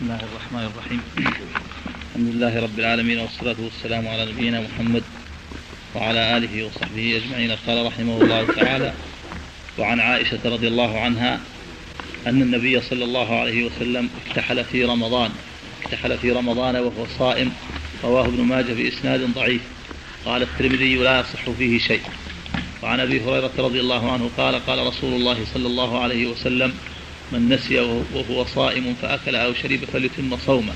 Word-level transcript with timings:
بسم 0.00 0.12
الله 0.12 0.24
الرحمن 0.32 0.70
الرحيم. 0.72 1.00
الحمد 2.10 2.34
لله 2.34 2.60
رب 2.60 2.78
العالمين 2.78 3.18
والصلاة 3.18 3.56
والسلام 3.58 4.08
على 4.08 4.32
نبينا 4.32 4.60
محمد 4.60 5.02
وعلى 5.94 6.36
آله 6.36 6.66
وصحبه 6.66 7.16
أجمعين. 7.16 7.50
قال 7.66 7.86
رحمه 7.86 8.22
الله 8.22 8.46
تعالى 8.56 8.92
وعن 9.78 10.00
عائشة 10.00 10.38
رضي 10.44 10.68
الله 10.68 11.00
عنها 11.00 11.40
أن 12.26 12.42
النبي 12.42 12.80
صلى 12.80 13.04
الله 13.04 13.40
عليه 13.40 13.64
وسلم 13.64 14.10
اكتحل 14.26 14.64
في 14.64 14.84
رمضان 14.84 15.30
اكتحل 15.82 16.18
في 16.18 16.32
رمضان 16.32 16.76
وهو 16.76 17.06
صائم 17.18 17.52
رواه 18.04 18.26
ابن 18.26 18.40
ماجه 18.40 18.72
بإسناد 18.72 19.34
ضعيف. 19.34 19.62
قال 20.24 20.42
الترمذي 20.42 20.94
لا 20.96 21.20
يصح 21.20 21.50
فيه 21.50 21.78
شيء. 21.78 22.02
وعن 22.82 23.00
أبي 23.00 23.20
هريرة 23.20 23.52
رضي 23.58 23.80
الله 23.80 24.12
عنه 24.12 24.30
قال 24.36 24.66
قال 24.66 24.86
رسول 24.86 25.12
الله 25.12 25.44
صلى 25.54 25.66
الله 25.66 26.02
عليه 26.02 26.26
وسلم 26.26 26.74
من 27.32 27.48
نسي 27.48 27.78
وهو 28.14 28.44
صائم 28.44 28.94
فاكل 29.02 29.36
أو 29.36 29.54
شرب 29.54 29.84
فليتم 29.92 30.36
صومه 30.46 30.72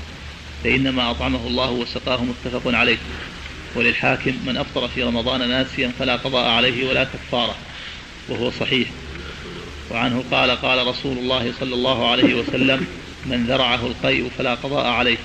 فإنما 0.63 1.11
أطعمه 1.11 1.47
الله 1.47 1.71
وسقاه 1.71 2.23
متفق 2.23 2.75
عليه. 2.75 2.97
وللحاكم 3.75 4.33
من 4.45 4.57
أفطر 4.57 4.87
في 4.87 5.03
رمضان 5.03 5.49
ناسيا 5.49 5.91
فلا 5.99 6.15
قضاء 6.15 6.49
عليه 6.49 6.89
ولا 6.89 7.03
كفارة 7.03 7.55
وهو 8.29 8.51
صحيح. 8.51 8.89
وعنه 9.91 10.23
قال 10.31 10.51
قال 10.51 10.87
رسول 10.87 11.17
الله 11.17 11.53
صلى 11.59 11.75
الله 11.75 12.11
عليه 12.11 12.35
وسلم 12.35 12.87
من 13.25 13.45
ذرعه 13.45 13.85
القيء 13.85 14.31
فلا 14.37 14.55
قضاء 14.55 14.85
عليه 14.85 15.17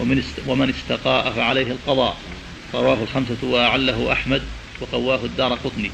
ومن 0.00 0.22
ومن 0.46 0.68
استقاء 0.68 1.30
فعليه 1.30 1.66
القضاء. 1.66 2.16
رواه 2.74 3.02
الخمسة 3.02 3.36
وأعله 3.42 4.12
أحمد 4.12 4.42
وقواه 4.80 5.24
الدار 5.24 5.54
قطني. 5.54 5.90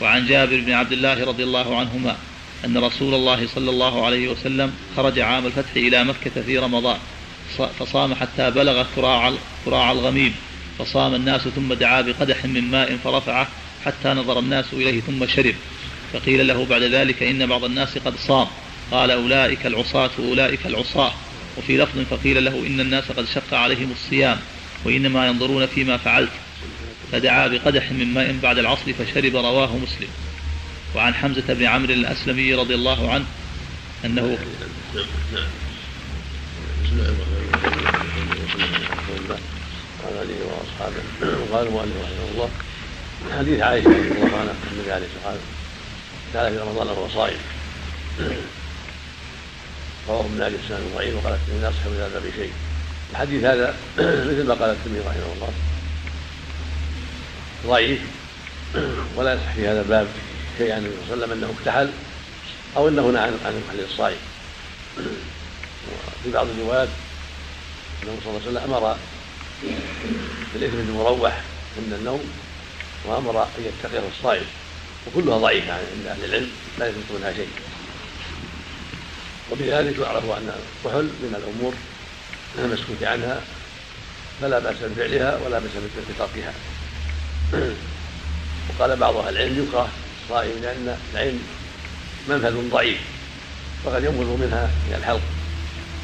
وعن 0.00 0.26
جابر 0.26 0.60
بن 0.60 0.72
عبد 0.72 0.92
الله 0.92 1.24
رضي 1.24 1.42
الله 1.44 1.76
عنهما 1.78 2.16
أن 2.64 2.78
رسول 2.78 3.14
الله 3.14 3.46
صلى 3.46 3.70
الله 3.70 4.06
عليه 4.06 4.28
وسلم 4.28 4.72
خرج 4.96 5.18
عام 5.18 5.46
الفتح 5.46 5.76
إلى 5.76 6.04
مكة 6.04 6.42
في 6.46 6.58
رمضان 6.58 6.98
فصام 7.78 8.14
حتى 8.14 8.50
بلغ 8.50 8.84
كراع 9.64 9.92
الغميم 9.92 10.34
فصام 10.78 11.14
الناس 11.14 11.40
ثم 11.40 11.74
دعا 11.74 12.00
بقدح 12.00 12.44
من 12.44 12.70
ماء 12.70 12.96
فرفعه 13.04 13.48
حتى 13.84 14.08
نظر 14.08 14.38
الناس 14.38 14.64
إليه 14.72 15.00
ثم 15.00 15.26
شرب 15.26 15.54
فقيل 16.12 16.46
له 16.46 16.64
بعد 16.64 16.82
ذلك 16.82 17.22
إن 17.22 17.46
بعض 17.46 17.64
الناس 17.64 17.98
قد 17.98 18.14
صام 18.18 18.46
قال 18.90 19.10
أولئك 19.10 19.66
العصاة 19.66 20.10
أولئك 20.18 20.66
العصاة 20.66 21.12
وفي 21.58 21.76
لفظ 21.76 21.98
فقيل 22.10 22.44
له 22.44 22.66
إن 22.66 22.80
الناس 22.80 23.04
قد 23.16 23.26
شق 23.34 23.54
عليهم 23.54 23.92
الصيام 23.92 24.38
وإنما 24.84 25.26
ينظرون 25.26 25.66
فيما 25.66 25.96
فعلت 25.96 26.30
فدعا 27.12 27.46
بقدح 27.46 27.92
من 27.92 28.14
ماء 28.14 28.36
بعد 28.42 28.58
العصر 28.58 28.92
فشرب 28.92 29.36
رواه 29.36 29.76
مسلم. 29.76 30.08
وعن 30.96 31.14
حمزة 31.14 31.54
بن 31.54 31.64
عمرو 31.64 31.92
الأسلمي 31.92 32.54
رضي 32.54 32.74
الله 32.74 33.12
عنه 33.12 33.24
أنه 34.04 34.38
وعلى 40.04 40.22
اله 40.22 40.36
واصحابه 40.46 41.02
قال 41.52 41.66
المؤلف 41.66 41.92
رحمه 42.02 42.28
الله 42.34 42.50
حديث 43.38 43.60
عائشة 43.60 43.88
رضي 43.88 43.98
الله 43.98 44.38
عنها 44.38 44.54
النبي 44.72 44.92
عليه 44.92 45.06
الصلاة 45.06 45.32
والسلام 45.32 45.56
كان 46.32 46.52
في 46.52 46.58
رمضان 46.58 46.86
وهو 46.86 47.08
صائم. 47.08 47.38
رواه 50.08 50.24
ابن 50.24 50.42
أبي 50.42 50.56
السنة 50.64 50.78
ضعيف 50.96 51.14
وقال 51.14 51.32
الترمذي 51.34 51.62
لا 51.62 51.68
يصح 51.68 51.86
هذا 51.86 52.18
بشيء. 52.18 52.52
الحديث 53.10 53.44
هذا 53.44 53.74
مثل 54.28 54.46
ما 54.46 54.54
قال 54.54 54.70
الترمذي 54.70 55.00
رحمه 55.00 55.32
الله. 55.36 55.52
ضعيف 57.66 58.00
ولا 59.16 59.34
يصح 59.34 59.54
في 59.54 59.68
هذا 59.68 59.80
الباب. 59.80 60.06
عن 60.60 60.78
النبي 60.78 60.94
صلى 61.08 61.14
الله 61.14 61.24
عليه 61.24 61.24
وسلم 61.24 61.32
أنه 61.32 61.54
اكتحل 61.58 61.90
أو 62.76 62.88
أنه 62.88 63.02
نهى 63.10 63.22
عن 63.22 63.62
محل 63.68 63.80
الصائم 63.90 64.16
وفي 65.88 66.30
بعض 66.30 66.46
الروايات 66.46 66.88
أنه 68.02 68.16
صلى 68.24 68.30
الله 68.36 68.40
عليه 68.46 68.50
وسلم 68.60 68.74
أمر 68.74 68.96
بالإثم 70.54 70.76
المروح 70.78 71.40
عند 71.78 71.92
النوم 71.92 72.30
وأمر 73.04 73.42
أن 73.42 73.48
يتقيه 73.64 74.02
الصائم 74.18 74.44
وكلها 75.06 75.38
ضعيفة 75.38 75.72
عند 75.72 76.06
أهل 76.06 76.24
العلم 76.24 76.50
لا 76.78 76.88
يثبت 76.88 77.04
منها 77.18 77.32
شيء. 77.32 77.48
وبذلك 79.52 79.98
يعرف 79.98 80.24
أن 80.24 80.52
الكحل 80.84 81.02
من 81.04 81.34
الأمور 81.38 81.74
المسكوت 82.58 83.02
عنها 83.02 83.40
فلا 84.40 84.58
بأس 84.58 84.76
بفعلها 84.80 85.38
ولا 85.44 85.58
بأس 85.58 85.70
بتركها 86.08 86.52
وقال 88.68 88.96
بعض 88.96 89.16
أهل 89.16 89.36
العلم 89.36 89.66
يكره 89.68 89.88
الصائم 90.26 90.62
لأن 90.62 90.98
العين 91.12 91.42
منفذ 92.28 92.70
ضعيف 92.70 92.98
وقد 93.84 94.04
ينفذ 94.04 94.46
منها 94.46 94.70
إلى 94.88 94.96
الحلق. 94.96 95.22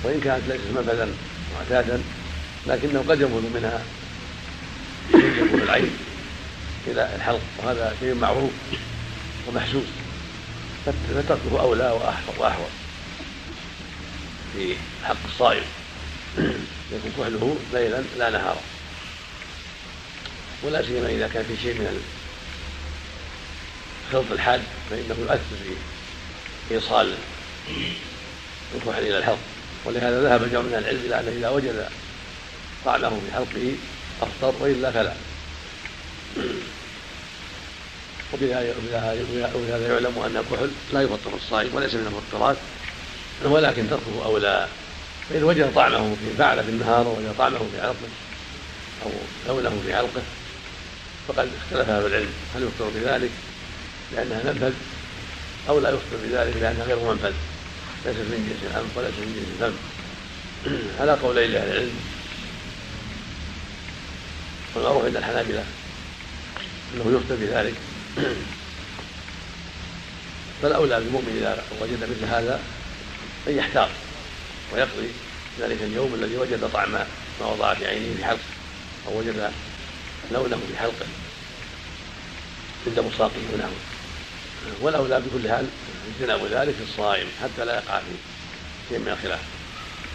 وإن 0.05 0.21
كانت 0.21 0.43
ليست 0.49 0.67
منفذا 0.77 1.09
معتادا 1.55 2.03
لكنه 2.67 3.05
قد 3.09 3.21
ينفذ 3.21 3.55
منها 3.55 3.83
يكون 5.15 5.61
العين 5.63 5.91
إلى 6.87 7.15
الحلق 7.17 7.41
وهذا 7.59 7.97
شيء 8.01 8.15
معروف 8.15 8.51
ومحسوس 9.49 9.85
فتركه 10.87 11.61
أولى 11.61 11.99
وأحوط 12.39 12.71
في 14.55 14.75
حق 15.05 15.17
الصائم 15.25 15.65
يكون 16.93 17.13
كحله 17.19 17.57
ليلا 17.73 18.03
لا 18.19 18.31
نهارا 18.31 18.61
ولا 20.63 20.83
سيما 20.83 21.09
إذا 21.09 21.29
كان 21.29 21.45
في 21.45 21.63
شيء 21.63 21.75
من 21.75 22.03
خلط 24.13 24.33
الحاد 24.33 24.63
فإنه 24.91 25.17
يؤثر 25.21 25.57
في 26.69 26.75
إيصال 26.75 27.15
الكحل 28.75 29.03
إلى 29.03 29.19
الحلق. 29.19 29.39
ولهذا 29.85 30.23
ذهب 30.23 30.51
جمع 30.53 30.63
من 30.63 30.75
العلم 30.75 31.01
إلى 31.05 31.21
أنه 31.21 31.31
إذا 31.31 31.49
وجد 31.49 31.89
طعمه 32.85 33.11
في 33.11 33.33
حلقه 33.33 33.75
أفطر 34.23 34.55
وإلا 34.61 34.91
فلا. 34.91 35.15
وبهذا 38.33 39.89
يعلم 39.89 40.19
أن 40.19 40.37
الكحل 40.37 40.71
لا 40.93 41.03
يفطر 41.03 41.35
الصائم 41.37 41.75
وليس 41.75 41.95
من 41.95 42.07
المفطرات 42.07 42.57
ولكن 43.45 43.91
تركه 43.91 44.25
اولى 44.25 44.69
فإن 45.31 45.43
وجد 45.43 45.75
طعمه 45.75 46.15
في 46.15 46.37
فعل 46.39 46.65
في 46.65 46.71
النهار 46.71 47.09
ووجد 47.09 47.35
طعمه 47.39 47.59
في 47.59 47.81
علقه 47.81 48.09
أو 49.05 49.11
لونه 49.61 49.83
في 49.87 49.95
علقه 49.95 50.23
فقد 51.29 51.49
اختلف 51.63 51.91
أهل 51.91 52.07
العلم 52.07 52.31
هل 52.55 52.63
يفطر 52.63 52.89
بذلك 52.95 53.31
لأنها 54.17 54.53
منفذ 54.53 54.73
أو 55.69 55.81
لا 55.81 55.91
يفطر 55.91 56.17
بذلك 56.25 56.57
لأنها 56.57 56.85
غير 56.85 56.99
منفذ. 56.99 57.33
ليست 58.07 58.19
من 58.19 58.49
جنس 58.49 58.71
الانف 58.71 58.97
وليست 58.97 59.19
من 59.19 59.35
جنس 59.37 59.63
الفم 59.63 59.77
على 61.01 61.13
قولي 61.13 61.47
لاهل 61.47 61.69
العلم 61.69 62.01
والمعروف 64.75 65.05
عند 65.05 65.17
الحنابلة 65.17 65.65
أنه 66.95 67.17
يفطر 67.17 67.37
بذلك. 67.37 67.75
فالاولى 70.63 71.01
بالمؤمن 71.01 71.37
إذا 71.39 71.65
وجد 71.81 72.03
مثل 72.03 72.25
هذا 72.25 72.61
أن 73.49 73.57
يحتاط 73.57 73.89
ويقضي 74.73 75.09
ذلك 75.61 75.83
اليوم 75.83 76.15
الذي 76.15 76.37
وجد 76.37 76.71
طعم 76.73 76.93
ما 77.41 77.47
وضع 77.47 77.75
في 77.75 77.87
عينه 77.87 78.17
في 78.17 78.25
حلقه 78.25 78.41
أو 79.07 79.19
وجد 79.19 79.53
لونه 80.33 80.59
في 80.69 80.77
حلقه 80.79 81.07
عند 82.87 83.01
مساقه 83.01 83.41
ونحوه 83.55 83.92
والاولى 84.81 85.21
بكل 85.21 85.49
حال 85.51 85.67
اجتناب 86.15 86.41
ذلك 86.45 86.75
في 86.75 86.83
الصائم 86.91 87.27
حتى 87.43 87.65
لا 87.65 87.75
يقع 87.75 87.99
في 87.99 88.15
شيء 88.89 88.99
من 88.99 89.09
الخلاف. 89.09 89.41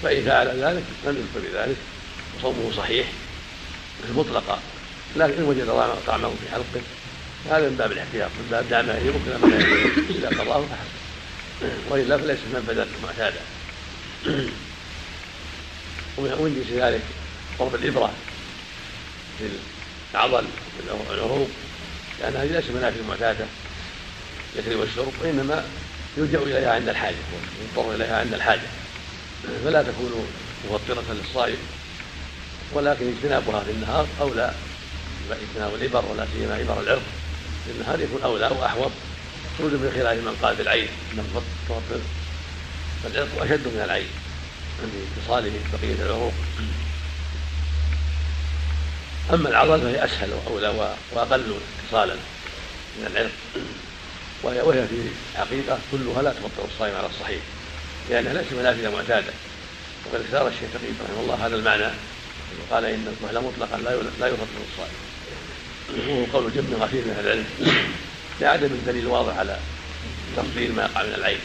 فإن 0.04 0.26
فعل 0.26 0.48
ذلك 0.48 0.84
لم 1.06 1.28
يذكر 1.36 1.50
بذلك 1.50 1.78
وصومه 2.38 2.72
صحيح 2.78 3.08
مطلقا. 4.16 4.60
لكن 5.16 5.34
إن 5.34 5.44
وجد 5.44 5.68
طعمه 6.08 6.30
في 6.30 6.52
حلقه 6.52 6.82
هذا 7.50 7.70
من 7.70 7.76
باب 7.76 7.92
الاحتياط 7.92 8.30
من 8.30 8.48
باب 8.52 8.70
دع 8.70 8.82
ما 8.82 8.92
لما 8.92 9.48
لا 9.48 9.60
إذا 10.10 10.42
قضاه 10.42 10.62
فحسب. 10.62 10.98
وإلا 11.90 12.18
فليس 12.18 12.40
منفذا 12.54 12.88
معتادا 13.04 13.40
ومن 16.18 16.64
جنس 16.66 16.82
ذلك 16.84 17.02
ضرب 17.60 17.76
الإبرة 17.76 18.14
في 19.40 19.46
العضل 20.14 20.46
والعروق 21.10 21.50
لانها 22.22 22.46
ليست 22.46 22.72
منافذ 22.72 23.04
معتاده 23.10 23.46
الاكل 24.58 24.76
والشرب 24.76 25.14
وإنما 25.22 25.66
يلجأ 26.18 26.40
إليها 26.40 26.74
عند 26.74 26.90
الحاجة 26.90 27.16
ويضطر 27.76 27.96
إليها 27.96 28.20
عند 28.20 28.34
الحاجة. 28.34 28.68
فلا 29.64 29.84
تكون 29.84 30.28
مفطره 30.66 31.04
للصائم 31.10 31.58
ولكن 32.74 33.14
اجتنابها 33.14 33.60
في 33.60 33.72
النهار 33.72 34.08
أولى 34.22 34.54
اجتناب 35.32 35.76
الإبر 35.76 36.06
ولا 36.12 36.28
سيما 36.34 36.62
إبر 36.62 36.82
العرق 36.82 37.02
في 37.66 37.72
النهار 37.72 38.00
يكون 38.00 38.22
أولى 38.24 38.46
وأحوط 38.46 38.92
خروج 39.58 39.72
من 39.72 39.92
خلال 39.96 40.26
من 40.26 40.38
قال 40.42 40.56
بالعين 40.56 40.88
انه 41.14 41.24
تفطر 41.68 42.00
فالعرق 43.04 43.42
أشد 43.42 43.68
من 43.68 43.82
العين 43.86 44.08
عند 44.82 44.92
اتصاله 45.18 45.52
بقية 45.74 46.06
العروق. 46.06 46.34
أما 49.34 49.50
العضل 49.50 49.82
فهي 49.82 50.06
أسهل 50.06 50.30
وأولى 50.34 50.94
وأقل 51.14 51.60
اتصالا 51.86 52.16
من 53.00 53.08
العرق 53.08 53.32
وهي 54.44 54.62
وهي 54.62 54.88
في 54.88 54.96
الحقيقة 55.36 55.80
كلها 55.92 56.22
لا 56.22 56.32
تفطر 56.32 56.66
الصائم 56.74 56.96
على 56.96 57.08
الصحيح 57.08 57.42
لأنها 58.10 58.34
ليست 58.34 58.54
منافذ 58.54 58.92
معتادة. 58.92 59.34
وقد 60.06 60.22
اختار 60.22 60.48
الشيخ 60.48 60.70
تقي 60.74 61.06
رحمه 61.06 61.22
الله 61.22 61.48
هذا 61.48 61.56
المعنى 61.56 61.94
وقال 62.60 62.86
إن 62.86 63.08
الكحل 63.08 63.44
مطلقا 63.44 63.78
لا 63.78 63.90
لا 64.20 64.28
يفطر 64.28 64.62
الصائم. 64.72 64.94
وهو 65.90 66.26
قول 66.34 66.54
جمع 66.54 66.86
غفير 66.86 67.06
من 67.06 67.16
أهل 67.18 67.28
العلم. 67.28 67.46
لعدم 68.42 68.66
الدليل 68.66 69.04
الواضح 69.04 69.38
على 69.38 69.60
تفضيل 70.38 70.74
ما 70.74 70.84
يقع 70.84 71.04
من 71.04 71.14
العين. 71.14 71.40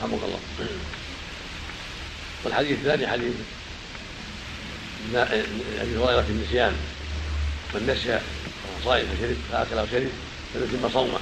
رحمك 0.00 0.20
الله. 0.24 0.38
والحديث 2.44 2.78
الثاني 2.78 3.06
حديث 3.06 3.34
أبي 5.14 5.96
هريرة 5.98 6.22
في 6.22 6.30
النسيان 6.30 6.72
من 7.74 7.86
نسي 7.86 8.08
وهو 8.08 8.84
صائم 8.84 9.06
فشرب 9.06 9.36
فاكل 9.52 9.78
أو 9.78 9.86
شرب 9.86 10.10
فليتم 10.54 10.88
صومه. 10.88 11.18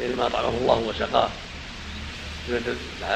ما 0.00 0.26
اطعمه 0.26 0.48
الله 0.48 0.74
وسقاه 0.74 1.28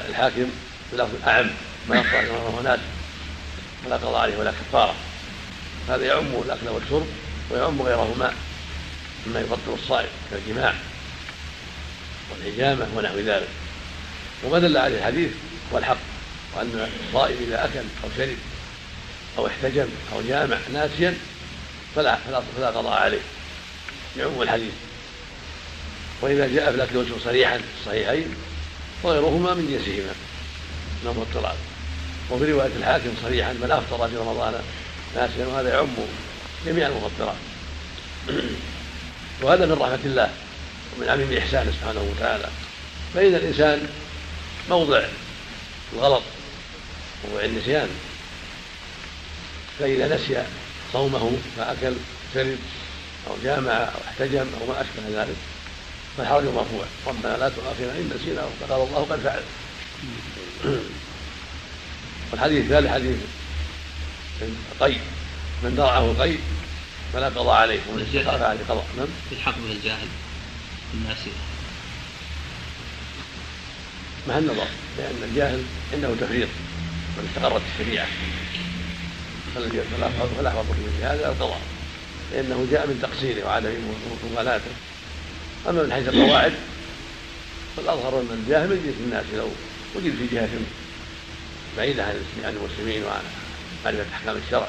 الحاكم 0.08 0.50
بلفظ 0.92 1.28
اعم 1.28 1.50
ما 1.88 2.04
رواه 2.12 2.62
ناس 2.64 2.80
ولا 3.86 3.96
قضاء 3.96 4.20
عليه 4.20 4.36
ولا 4.36 4.50
كفارة. 4.50 4.94
هذا 5.88 6.04
يعم 6.04 6.26
الأكل 6.44 6.68
والشرب 6.68 7.06
ويعم 7.50 7.82
غيرهما 7.82 8.34
مما 9.26 9.40
يفطر 9.40 9.74
الصائم 9.74 10.08
كالجماع 10.30 10.74
والحجامه 12.30 12.86
ونحو 12.96 13.18
ذلك. 13.18 13.48
وما 14.44 14.58
دل 14.58 14.76
عليه 14.76 14.98
الحديث 14.98 15.30
هو 15.72 15.78
الحق 15.78 15.98
وأن 16.56 16.88
الصائم 17.08 17.36
إذا 17.48 17.64
أكل 17.64 17.86
أو 18.04 18.08
شرب 18.16 18.36
أو 19.38 19.46
احتجم 19.46 19.88
أو 20.12 20.22
جامع 20.28 20.56
ناسيا 20.72 21.14
فلا, 21.96 22.18
فلا 22.56 22.70
قضاء 22.70 22.92
عليه. 22.92 23.20
يعم 24.16 24.42
الحديث. 24.42 24.72
وإذا 26.20 26.46
جاء 26.46 26.70
في 26.70 26.76
الاكل 26.76 26.96
والشرب 26.96 27.20
صريحا 27.24 27.58
في 27.58 27.64
الصحيحين 27.80 28.34
وغيرهما 29.02 29.54
من 29.54 29.66
جنسهما. 29.70 30.12
من 31.04 31.10
المفطرات 31.10 31.56
وفي 32.30 32.52
رواية 32.52 32.70
الحاكم 32.78 33.10
صريحا 33.22 33.52
من 33.52 33.70
أفطر 33.70 34.08
في 34.08 34.16
رمضان 34.16 34.62
ناسيا 35.16 35.46
وهذا 35.46 35.74
يعم 35.74 35.88
جميع 36.66 36.86
المفطرات 36.86 37.34
وهذا 39.42 39.66
من 39.66 39.72
رحمة 39.72 39.98
الله 40.04 40.30
ومن 40.96 41.08
عميم 41.08 41.38
إحسانه 41.38 41.72
سبحانه 41.80 42.00
وتعالى. 42.00 42.48
فإن 43.14 43.34
الإنسان 43.34 43.88
موضع 44.70 45.02
الغلط 45.92 46.22
موضع 47.28 47.44
النسيان 47.44 47.88
فإذا 49.78 50.14
نسي 50.16 50.42
صومه 50.92 51.32
فأكل 51.56 51.94
شرب 52.34 52.56
أو 53.26 53.34
جامع 53.44 53.72
أو 53.72 54.00
احتجم 54.08 54.46
أو 54.60 54.66
ما 54.66 54.80
أشبه 54.80 55.22
ذلك 55.22 55.36
فالحرج 56.18 56.44
مرفوع 56.44 56.84
ربنا 57.06 57.36
لا 57.36 57.48
تؤاخذنا 57.48 57.92
إن 57.92 58.10
نسينا 58.16 58.42
فقال 58.60 58.88
الله 58.88 59.06
قد 59.10 59.20
فعل. 59.20 59.42
والحديث 62.32 62.64
الثالث 62.64 62.88
حديث. 62.88 63.16
قي 64.80 64.96
من 65.62 65.74
درعه 65.76 66.04
القي 66.10 66.34
فلا 67.12 67.26
قضاء 67.26 67.54
عليه. 67.54 67.80
ومن 67.90 68.02
استخاف 68.02 68.42
عليه 68.42 68.60
قضاء. 68.68 68.86
نعم. 68.96 69.06
الحق 69.32 69.54
به 69.58 69.72
الجاهل. 69.72 70.08
الناسي 70.94 71.30
مع 74.28 74.38
النظر 74.38 74.66
لأن 74.98 75.22
الجاهل 75.30 75.62
عنده 75.92 76.14
تفريط. 76.20 76.48
من 77.16 77.28
استقرت 77.28 77.62
الشريعة. 77.72 78.06
فلا 79.54 79.68
فلا 80.36 80.50
حفظ 80.50 80.72
في 80.98 81.04
هذا 81.04 81.28
القضاء. 81.28 81.60
لأنه 82.32 82.66
جاء 82.70 82.86
من 82.86 82.98
تقصيره 83.02 83.46
وعدم 83.46 83.70
مغالاته 84.34 84.70
اما 85.66 85.82
من 85.82 85.92
حيث 85.92 86.08
القواعد 86.08 86.52
فالاظهر 87.76 88.20
أن 88.20 88.42
الجاهل 88.42 88.68
من 88.68 89.04
الناس 89.06 89.24
لو 89.34 89.48
وجد 89.94 90.16
في 90.16 90.34
جهة 90.34 90.48
بعيدة 91.76 92.04
عن 92.04 92.56
المسلمين 92.56 93.04
وعن 93.04 93.22
معرفه 93.84 94.14
أحكام 94.14 94.36
الشرع 94.46 94.68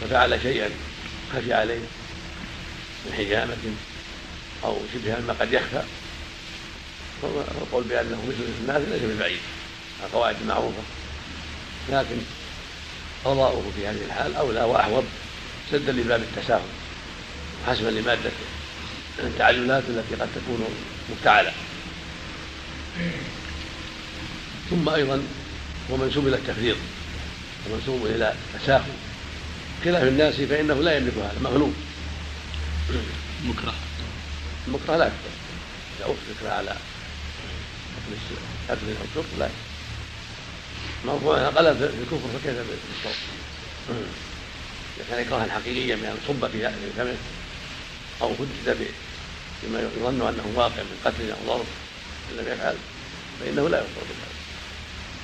ففعل 0.00 0.42
شيئا 0.42 0.70
خفي 1.32 1.52
عليه 1.52 1.80
من 3.06 3.12
حجامة 3.16 3.56
أو 4.64 4.76
شبه 4.94 5.20
مما 5.20 5.32
قد 5.40 5.52
يخفى 5.52 5.82
فالقول 7.22 7.84
بأنه 7.84 8.18
مثل 8.28 8.48
الناس 8.60 8.82
ليس 8.88 9.02
ببعيد 9.02 9.38
القواعد 10.04 10.36
المعروفه 10.42 10.82
لكن 11.90 12.16
قضاؤه 13.24 13.72
في 13.76 13.86
هذه 13.86 14.04
الحال 14.06 14.36
أولى 14.36 14.62
وأحوط 14.62 15.04
سدا 15.70 15.92
لباب 15.92 16.22
التساهل 16.22 16.68
حسبا 17.66 17.88
لمادة 17.88 18.30
التعللات 19.18 19.82
التي 19.88 20.14
قد 20.14 20.28
تكون 20.34 20.64
مفتعله 21.10 21.52
ثم 24.70 24.88
أيضا 24.88 25.22
هو 25.90 25.96
منسوب 25.96 26.28
إلى 26.28 26.36
التفريط 26.36 26.76
ومنسوب 27.66 28.06
إلى 28.06 28.34
التساهل. 28.54 28.92
خلاف 29.84 30.02
الناس 30.02 30.34
فإنه 30.34 30.74
لا 30.74 30.96
يملك 30.96 31.12
هذا 31.16 31.40
مغلوب. 31.42 31.74
مكره. 33.44 33.74
المكره 34.68 34.96
لا 34.96 35.04
يكفر 35.04 35.30
إذا 35.98 36.04
اطلق 36.04 36.52
على 36.52 36.76
اكل 38.68 38.80
أو 39.00 39.06
شرب 39.14 39.24
لا 39.38 39.48
مرفوع 41.04 41.48
قلب 41.48 41.76
في 41.76 41.84
الكفر 41.84 42.28
فكيف 42.28 42.56
بالصوم 42.56 43.12
إذا 44.96 45.06
كان 45.10 45.18
اكراها 45.26 45.60
حقيقيا 45.60 45.96
بان 45.96 46.16
صب 46.28 46.50
في 46.50 46.70
فمه 46.96 47.16
أو 48.22 48.32
هدد 48.66 48.86
بما 49.64 49.80
يظن 49.80 50.28
أنه 50.28 50.52
واقع 50.54 50.82
من 50.82 51.00
قتل 51.04 51.30
أو 51.30 51.54
ضرب 51.54 51.66
ان 52.30 52.36
لم 52.36 52.52
يفعل 52.52 52.76
فإنه 53.40 53.68
لا 53.68 53.78
يكفر 53.78 54.00
بالله 54.00 54.34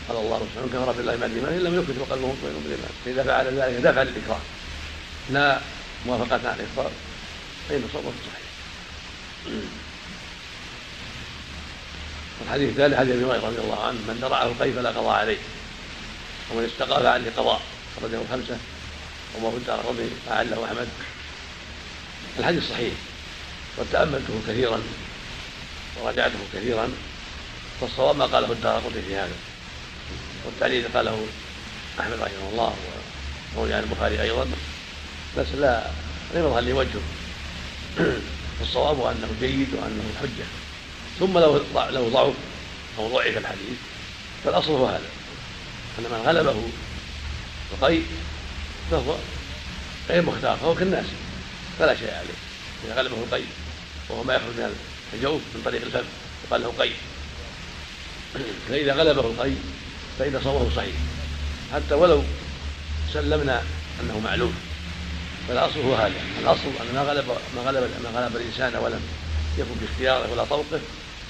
قال 0.09 0.17
الله 0.17 0.39
سبحانه 0.39 0.73
كفر 0.73 0.93
بالله 0.93 1.17
بعد 1.17 1.31
الإيمان 1.31 1.53
ان 1.53 1.61
لم 1.61 1.75
يكن 1.81 2.01
وقلبه 2.01 2.27
مطمئن 2.27 2.63
بالإيمان. 2.65 2.91
فإذا 3.05 3.23
فعل 3.23 3.47
ذلك 3.47 3.81
دفع 3.81 4.03
للاكراه 4.03 4.41
لا 5.31 5.61
موافقة 6.07 6.49
على 6.49 6.55
الاكفار 6.55 6.91
فإن 7.69 7.85
صومه 7.93 8.13
صحيح. 8.27 8.51
والحديث 12.41 12.69
الثالث 12.69 12.97
حديث 12.97 13.15
أبي 13.15 13.25
هريرة 13.25 13.47
رضي 13.47 13.59
الله 13.59 13.85
عنه 13.85 13.99
من 14.09 14.19
درعه 14.23 14.43
القيف 14.47 14.77
فلا 14.77 14.91
قضاء 14.91 15.15
عليه 15.15 15.39
ومن 16.51 16.65
استقى 16.65 17.03
فعليه 17.03 17.31
قضاء 17.37 17.61
اخرجه 17.99 18.21
الخمسه 18.23 18.59
وما 19.37 19.51
في 19.51 19.57
الدار 19.57 19.81
قضي 19.81 20.11
فعله 20.29 20.65
أحمد. 20.65 20.89
الحديث 22.39 22.71
صحيح. 22.71 22.93
وتأملته 23.79 24.41
كثيرا 24.49 24.81
وراجعته 26.01 26.39
كثيرا 26.55 26.89
فالصواب 27.81 28.17
ما 28.17 28.27
قاله 28.27 28.53
الدار 28.53 28.79
قضي 28.79 29.03
في 29.03 29.17
هذا. 29.17 29.35
والتعليل 30.45 30.85
قاله 30.95 31.27
أحمد 32.01 32.19
رحمه 32.19 32.49
الله 32.53 32.75
وروي 33.57 33.75
عن 33.75 33.83
البخاري 33.83 34.23
أيضا. 34.23 34.47
بس 35.39 35.47
لا 35.55 35.87
غير 36.35 36.61
لي 36.61 36.73
وجهه. 36.73 37.03
فالصواب 38.59 39.00
أنه 39.00 39.29
جيد 39.41 39.69
وأنه 39.75 40.03
حجة. 40.21 40.47
ثم 41.21 41.39
لو 41.39 41.61
لو 41.91 42.09
ضعف 42.09 42.35
أو 42.99 43.09
ضعف 43.09 43.37
الحديث 43.37 43.79
فالأصل 44.45 44.73
هو 44.73 44.87
هذا. 44.87 45.11
أن 45.99 46.05
من 46.05 46.23
غلبه 46.27 46.62
القيء 47.73 48.07
فهو 48.91 49.15
غير 50.09 50.23
مختار 50.23 50.57
فهو 50.57 50.75
كالناس 50.75 51.07
فلا 51.79 51.95
شيء 51.95 52.15
عليه. 52.15 52.39
إذا 52.85 52.95
غلبه 52.95 53.17
القيء 53.17 53.47
وهو 54.11 54.23
ما 54.23 54.35
يخرج 54.35 54.47
من 54.47 54.76
الجوف 55.14 55.40
من 55.55 55.62
طريق 55.64 55.83
الفم. 55.83 56.05
يقال 56.47 56.62
له 56.62 56.73
قيء 56.79 56.95
فإذا 58.69 58.93
غلبه 58.95 59.21
القيء 59.21 59.59
فإن 60.19 60.40
صومه 60.45 60.71
صحيح. 60.76 60.95
حتى 61.75 61.95
ولو 61.95 62.23
سلمنا 63.12 63.62
أنه 64.00 64.21
معلوم. 64.25 64.55
فالأصل 65.49 65.81
هو 65.81 65.95
هذا. 65.95 66.14
الأصل 66.43 66.67
أن 66.81 66.95
ما 66.95 67.02
غلب 67.02 67.29
ما 67.57 67.62
غلب 67.62 67.90
ما 68.05 68.21
غلب 68.21 68.37
الإنسان 68.37 68.76
ولم 68.83 69.00
يكن 69.59 69.75
باختياره 69.81 70.33
ولا 70.33 70.45
طوقه 70.45 70.81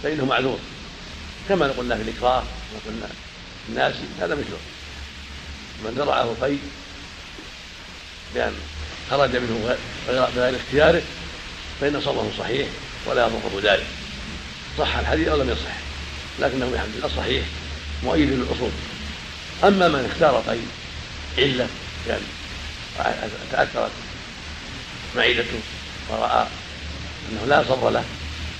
فإنه 0.03 0.25
معذور. 0.25 0.59
كما 1.49 1.69
قلنا 1.69 1.97
في 1.97 2.03
الإكراه 2.03 2.41
كما 2.41 2.81
قلنا 2.87 3.07
في 3.67 3.73
الناس 3.73 3.95
هذا 4.21 4.35
مثله. 4.35 4.59
من 5.85 5.95
درعه 5.95 6.23
القي 6.23 6.57
بأن 8.35 8.53
خرج 9.11 9.37
منه 9.37 9.77
بغير 10.09 10.57
اختياره 10.57 11.03
فإن 11.81 12.01
صومه 12.01 12.31
صحيح 12.39 12.69
ولا 13.07 13.27
يضره 13.27 13.61
ذلك. 13.73 13.87
صح 14.79 14.97
الحديث 14.97 15.29
أو 15.29 15.37
لم 15.43 15.51
يصح 15.51 15.77
لكنه 16.39 16.71
بحمد 16.75 16.95
الله 16.97 17.11
صحيح 17.17 17.45
مؤيد 18.05 18.29
للأصول. 18.31 18.71
أما 19.65 19.89
من 19.89 20.11
اختار 20.13 20.43
طيب 20.47 20.67
عله 21.39 21.69
يعني 22.09 22.23
تأثرت 23.53 23.91
معدته 25.17 25.61
ورأى 26.09 26.47
أنه 27.33 27.45
لا 27.47 27.65
صبر 27.69 27.91
له 27.91 28.05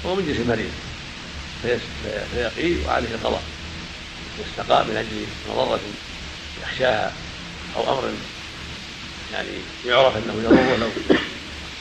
فهو 0.05 0.15
من 0.15 0.27
جنس 0.27 0.37
المريض 0.37 0.71
فيقي 2.33 2.87
وعليه 2.87 3.09
القضاء 3.09 3.43
يستقى 4.39 4.85
من 4.85 4.97
أجل 4.97 5.27
مضرة 5.51 5.81
يخشاها 6.63 7.13
أو 7.77 7.93
أمر 7.93 8.13
يعني 9.33 9.49
يعرف 9.87 10.17
أنه 10.17 10.35
يضره 10.45 10.77
لو 10.77 10.89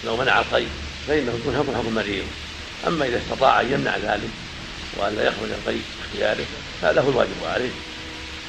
لو 0.05 0.17
منع 0.17 0.39
القيد. 0.39 0.69
فانه 1.09 1.33
يكون 1.41 1.55
حكم 1.55 1.95
مريض. 1.95 2.25
أما 2.87 3.05
إذا 3.05 3.17
استطاع 3.17 3.61
أن 3.61 3.73
يمنع 3.73 3.97
ذلك 3.97 4.29
وأن 4.97 5.15
لا 5.15 5.23
يخرج 5.23 5.49
القيد 5.49 5.81
باختياره 6.01 6.45
هذا 6.81 7.01
هو 7.01 7.09
الواجب 7.09 7.43
عليه 7.45 7.69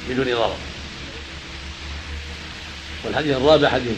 بدون 0.08 0.24
ضرر. 0.24 0.56
والحديث 3.04 3.36
الرابع 3.36 3.68
حديث. 3.68 3.96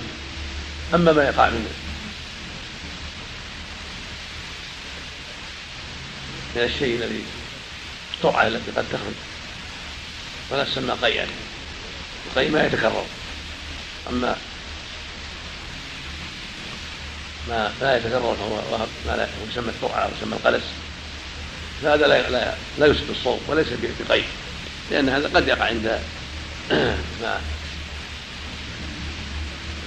أما 0.95 1.13
ما 1.13 1.25
يقع 1.25 1.49
من 1.49 1.67
من 6.57 6.63
الشيء 6.63 6.97
الذي 6.97 7.25
الترعة 8.15 8.47
التي 8.47 8.71
قد 8.77 8.85
تخرج. 8.93 9.15
فلا 10.51 10.65
تسمى 10.65 10.93
قيئا. 11.03 11.27
القيء 12.27 12.51
ما 12.51 12.67
يتكرر. 12.67 13.07
أما 14.11 14.37
ما 17.49 17.73
لا 17.81 17.97
يتكرر 17.97 18.37
فهو 18.37 18.79
ما 19.07 19.17
لا 19.17 19.29
يسمى 19.51 19.69
الترعة 19.69 19.99
أو 19.99 20.09
يسمى 20.19 20.37
القلس. 20.37 20.63
فهذا 21.83 22.07
لا 22.07 22.31
لا, 22.31 22.55
لا 22.79 22.87
يسب 22.87 23.11
الصوم 23.11 23.41
وليس 23.49 23.67
بقيء 24.09 24.25
لأن 24.91 25.09
هذا 25.09 25.31
قد 25.35 25.49
يقع 25.49 25.65
عند 25.65 26.01
ما 27.23 27.41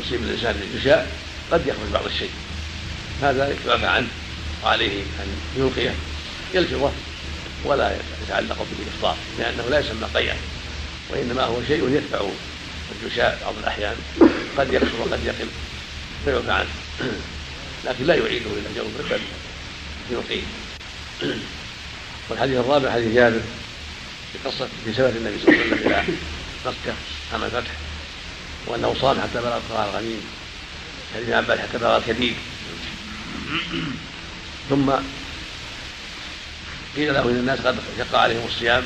يصيب 0.02 0.24
الإنسان 0.24 0.56
يشاء 0.76 1.12
قد 1.52 1.68
يخرج 1.68 1.90
بعض 1.94 2.06
الشيء. 2.06 2.32
هذا 3.22 3.56
يعفى 3.68 3.86
عنه 3.86 4.08
وعليه 4.64 5.02
أن 5.02 5.28
يلقيه 5.58 5.94
يلفظه 6.54 6.92
ولا 7.66 7.98
يتعلق 8.24 8.66
بالإفطار 8.78 9.18
لأنه 9.40 9.64
لا 9.70 9.80
يسمى 9.80 10.08
قيئا 10.14 10.36
وإنما 11.10 11.44
هو 11.44 11.58
شيء 11.68 11.90
يدفع 11.90 12.26
الجشاء 12.92 13.40
بعض 13.46 13.54
الأحيان 13.58 13.96
قد 14.58 14.74
يكثر 14.74 15.02
وقد 15.02 15.20
يقل 15.26 15.48
فيعفى 16.26 16.52
عنه. 16.52 16.70
لكن 17.86 18.06
لا 18.06 18.16
يعيده 18.16 18.46
إلى 18.46 18.70
جوفه 18.76 19.10
بل 19.10 19.22
يلقيه 20.12 20.42
والحديث 22.30 22.58
الرابع 22.58 22.92
حديث 22.92 23.14
جابر 23.16 23.42
في 24.34 24.50
قصة 24.50 24.68
في 24.86 24.94
سفر 24.94 25.10
النبي 25.10 25.40
صلى 25.40 25.54
الله 25.54 25.64
عليه 25.64 25.74
وسلم 25.74 25.92
إلى 25.92 26.04
مكة 26.66 26.94
عام 27.34 27.44
الفتح 27.44 27.72
وأنه 28.68 28.96
صام 29.02 29.22
حتى 29.22 29.42
بلغ 29.42 29.60
قرار 29.70 29.90
الغميم 29.90 30.22
حديث 31.16 31.30
عباس 31.30 31.60
حتى 31.60 31.78
بلغ 31.78 31.98
الكبير. 31.98 32.34
ثم 34.70 34.92
قيل 36.96 37.14
له 37.14 37.22
إن 37.22 37.36
الناس 37.36 37.60
قد 37.60 37.78
شق 37.98 38.16
عليهم 38.16 38.46
الصيام 38.48 38.84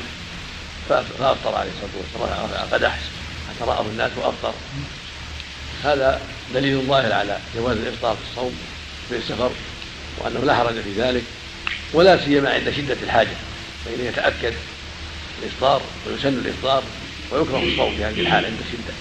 فأفطر 0.88 1.54
عليه 1.54 1.70
الصلاة 1.70 1.90
والسلام 1.96 2.44
رفع 2.44 2.62
القدح 2.64 2.98
حتى 3.48 3.70
رآه 3.70 3.80
الناس 3.80 4.10
وأفطر. 4.16 4.54
هذا 5.84 6.20
دليل 6.54 6.86
ظاهر 6.86 7.12
على 7.12 7.38
جواز 7.56 7.76
الإفطار 7.76 8.16
في 8.16 8.22
الصوم. 8.30 8.58
في 9.10 9.16
السفر 9.16 9.50
وأنه 10.18 10.40
لا 10.40 10.54
حرج 10.54 10.74
في 10.80 10.92
ذلك 10.92 11.22
ولا 11.92 12.24
سيما 12.24 12.50
عند 12.50 12.70
شدة 12.70 12.96
الحاجة 13.02 13.36
فإنه 13.84 14.08
يتأكد 14.08 14.54
الإفطار 15.42 15.82
ويسن 16.06 16.28
الإفطار 16.28 16.82
ويكره 17.30 17.62
الصوم 17.62 17.96
في 17.96 18.04
هذه 18.04 18.20
الحال 18.20 18.44
عند 18.44 18.58
الشدة. 18.66 18.94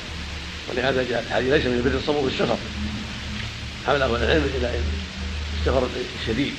ولهذا 0.69 1.05
جاء 1.09 1.25
الحديث 1.27 1.53
ليس 1.53 1.65
من 1.65 1.81
بر 1.85 1.97
الصوم 1.99 2.29
في 2.29 2.35
السفر 2.35 2.57
حمله 3.87 4.05
العلم 4.05 4.49
إلى 4.57 4.79
السفر 5.59 5.87
الشديد 6.21 6.53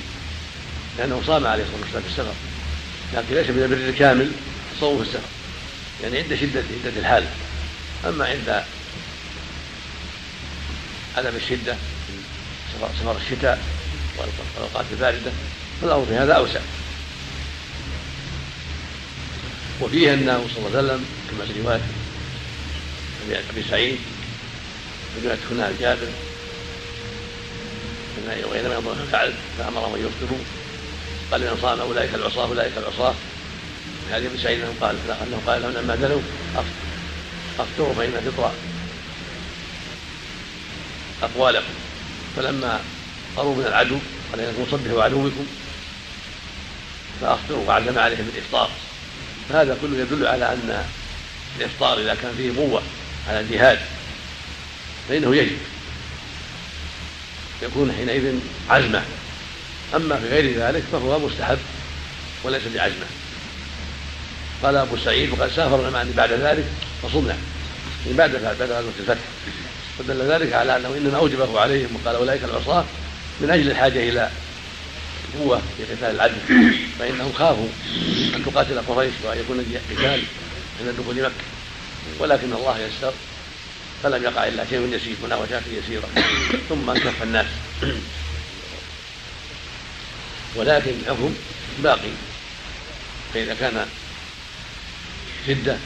لأنه 0.97 1.21
صام 1.27 1.47
عليه 1.47 1.63
الصلاة 1.63 1.81
والسلام 1.81 2.03
في 2.03 2.09
السفر. 2.09 2.33
لكن 3.13 3.35
ليس 3.35 3.49
من 3.49 3.63
البر 3.63 3.89
الكامل 3.89 4.31
الصوم 4.73 5.03
في 5.03 5.09
السفر. 5.09 5.29
يعني 6.03 6.17
عند 6.17 6.35
شدة 6.35 6.63
شدة 6.83 6.99
الحالة 6.99 7.27
أما 8.05 8.25
عند 8.25 8.63
عدم 11.17 11.35
الشدة 11.35 11.75
سفر 12.99 13.17
الشتاء 13.17 13.63
والأوقات 14.17 14.85
الباردة 14.91 15.31
فالأمر 15.81 16.05
في 16.05 16.15
هذا 16.15 16.33
أوسع. 16.33 16.59
وفيه 19.81 20.13
أنه 20.13 20.47
صلى 20.55 20.67
الله 20.67 20.77
عليه 20.77 20.87
وسلم 20.87 21.05
كما 21.31 21.45
في 21.45 21.61
رواية 21.61 21.81
أبي 23.49 23.63
سعيد 23.69 23.99
رواية 25.23 25.39
هنا 25.51 25.71
جابر 25.79 26.07
وإنما 28.51 28.75
ينظر 28.75 28.95
فعل 29.11 29.33
فأمرهم 29.57 29.95
أن 29.95 29.99
يفطروا. 29.99 30.39
قال 31.31 31.41
من 31.41 31.59
صام 31.61 31.79
أولئك 31.79 32.15
العصاة 32.15 32.45
أولئك 32.45 32.71
العصاة. 32.77 33.13
في 34.07 34.15
حديث 34.15 34.29
ابن 34.31 34.37
سعيد 34.43 34.61
أنه 34.61 34.73
قال 34.81 34.95
أنه 35.09 35.41
قال 35.47 35.61
لهم 35.61 35.71
لما 35.71 35.95
دنوا 35.95 36.21
أفطروا. 37.59 37.93
فإن 37.93 38.31
فطر 38.31 38.51
أقوالكم. 41.23 41.73
فلما 42.35 42.79
قروا 43.37 43.55
من 43.55 43.65
العدو 43.65 43.97
قال 44.31 44.39
إنكم 44.39 44.65
صبحوا 44.71 45.03
عدوكم 45.03 45.45
فافطروا 47.21 47.67
وعزم 47.67 47.99
عليهم 47.99 48.29
بالافطار 48.33 48.69
فهذا 49.49 49.77
كله 49.81 49.97
يدل 49.97 50.27
على 50.27 50.45
أن 50.53 50.85
الإفطار 51.59 51.99
إذا 51.99 52.15
كان 52.15 52.33
فيه 52.37 52.57
قوة 52.57 52.81
على 53.29 53.39
الجهاد 53.39 53.79
فإنه 55.09 55.35
يجب. 55.35 55.57
يكون 57.61 57.93
حينئذ 57.97 58.39
عزمة. 58.69 59.03
أما 59.95 60.15
في 60.15 60.27
غير 60.27 60.59
ذلك 60.59 60.83
فهو 60.91 61.19
مستحب 61.19 61.57
وليس 62.43 62.61
بعزمة. 62.75 63.05
قال 64.63 64.75
أبو 64.75 64.97
سعيد 64.97 65.31
وقد 65.31 65.51
سافرنا 65.55 65.89
معا 65.89 66.13
بعد 66.17 66.31
ذلك 66.31 66.65
فصمنا. 67.03 67.37
من 68.05 68.15
بعد 68.17 68.31
بعد 68.31 68.61
غزوة 68.61 68.93
الفتح. 68.99 69.21
فدل 70.03 70.31
ذلك 70.31 70.53
على 70.53 70.77
أنه 70.77 70.97
إنما 70.97 71.17
أوجبه 71.17 71.59
عليهم 71.59 71.89
وقال 71.95 72.15
أولئك 72.15 72.43
العصاة 72.43 72.85
من 73.41 73.49
أجل 73.49 73.71
الحاجة 73.71 74.09
إلى 74.09 74.29
قوة 75.39 75.61
في 75.77 75.83
قتال 75.83 76.15
العدل 76.15 76.37
فإنهم 76.99 77.33
خافوا 77.33 77.67
أن 78.35 78.45
تقاتل 78.45 78.79
قريش 78.79 79.13
وأن 79.23 79.39
يكون 79.39 79.65
قتال 79.91 80.23
عند 80.79 80.95
دخول 80.99 81.15
مكة. 81.15 81.31
ولكن 82.19 82.53
الله 82.53 82.79
يسر 82.79 83.13
فلم 84.03 84.23
يقع 84.23 84.47
إلا 84.47 84.65
شيء 84.69 84.93
يسير 84.93 85.15
مناوشات 85.23 85.61
يسيرة. 85.71 86.09
ثم 86.69 86.89
انكف 86.89 87.23
الناس. 87.23 87.45
ولكن 90.55 90.91
الحكم 90.91 91.33
باقي. 91.83 92.11
فإذا 93.33 93.53
كان 93.53 93.85
شدة 95.47 95.77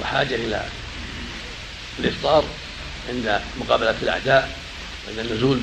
وحاجة 0.00 0.34
إلى 0.34 0.64
الإفطار 1.98 2.44
عند 3.08 3.40
مقابلة 3.60 3.94
الأعداء 4.02 4.58
عند 5.08 5.18
النزول 5.18 5.60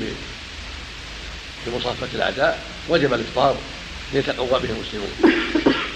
بمصافة 1.66 2.08
الأعداء 2.14 2.60
وجب 2.88 3.14
الإفطار 3.14 3.56
ليتقوى 4.12 4.60
به 4.60 4.70
المسلمون. 4.70 5.10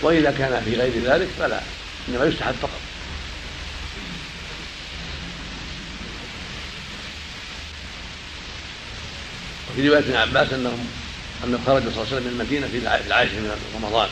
وإذا 0.03 0.31
كان 0.31 0.63
في 0.65 0.77
غير 0.77 0.93
ذلك 1.05 1.29
فلا 1.39 1.61
إنما 2.09 2.25
يستحب 2.25 2.55
فقط. 2.63 2.81
وفي 9.71 9.89
رواية 9.89 10.01
ابن 10.01 10.17
عباس 10.17 10.53
أنهم 10.53 10.87
أنه 11.45 11.59
خرج 11.67 11.83
صلى 11.83 11.89
الله 11.89 12.07
عليه 12.07 12.17
وسلم 12.17 12.25
من 12.25 12.41
المدينة 12.41 12.67
في 12.67 13.07
العاشر 13.07 13.33
من 13.33 13.57
رمضان 13.77 14.09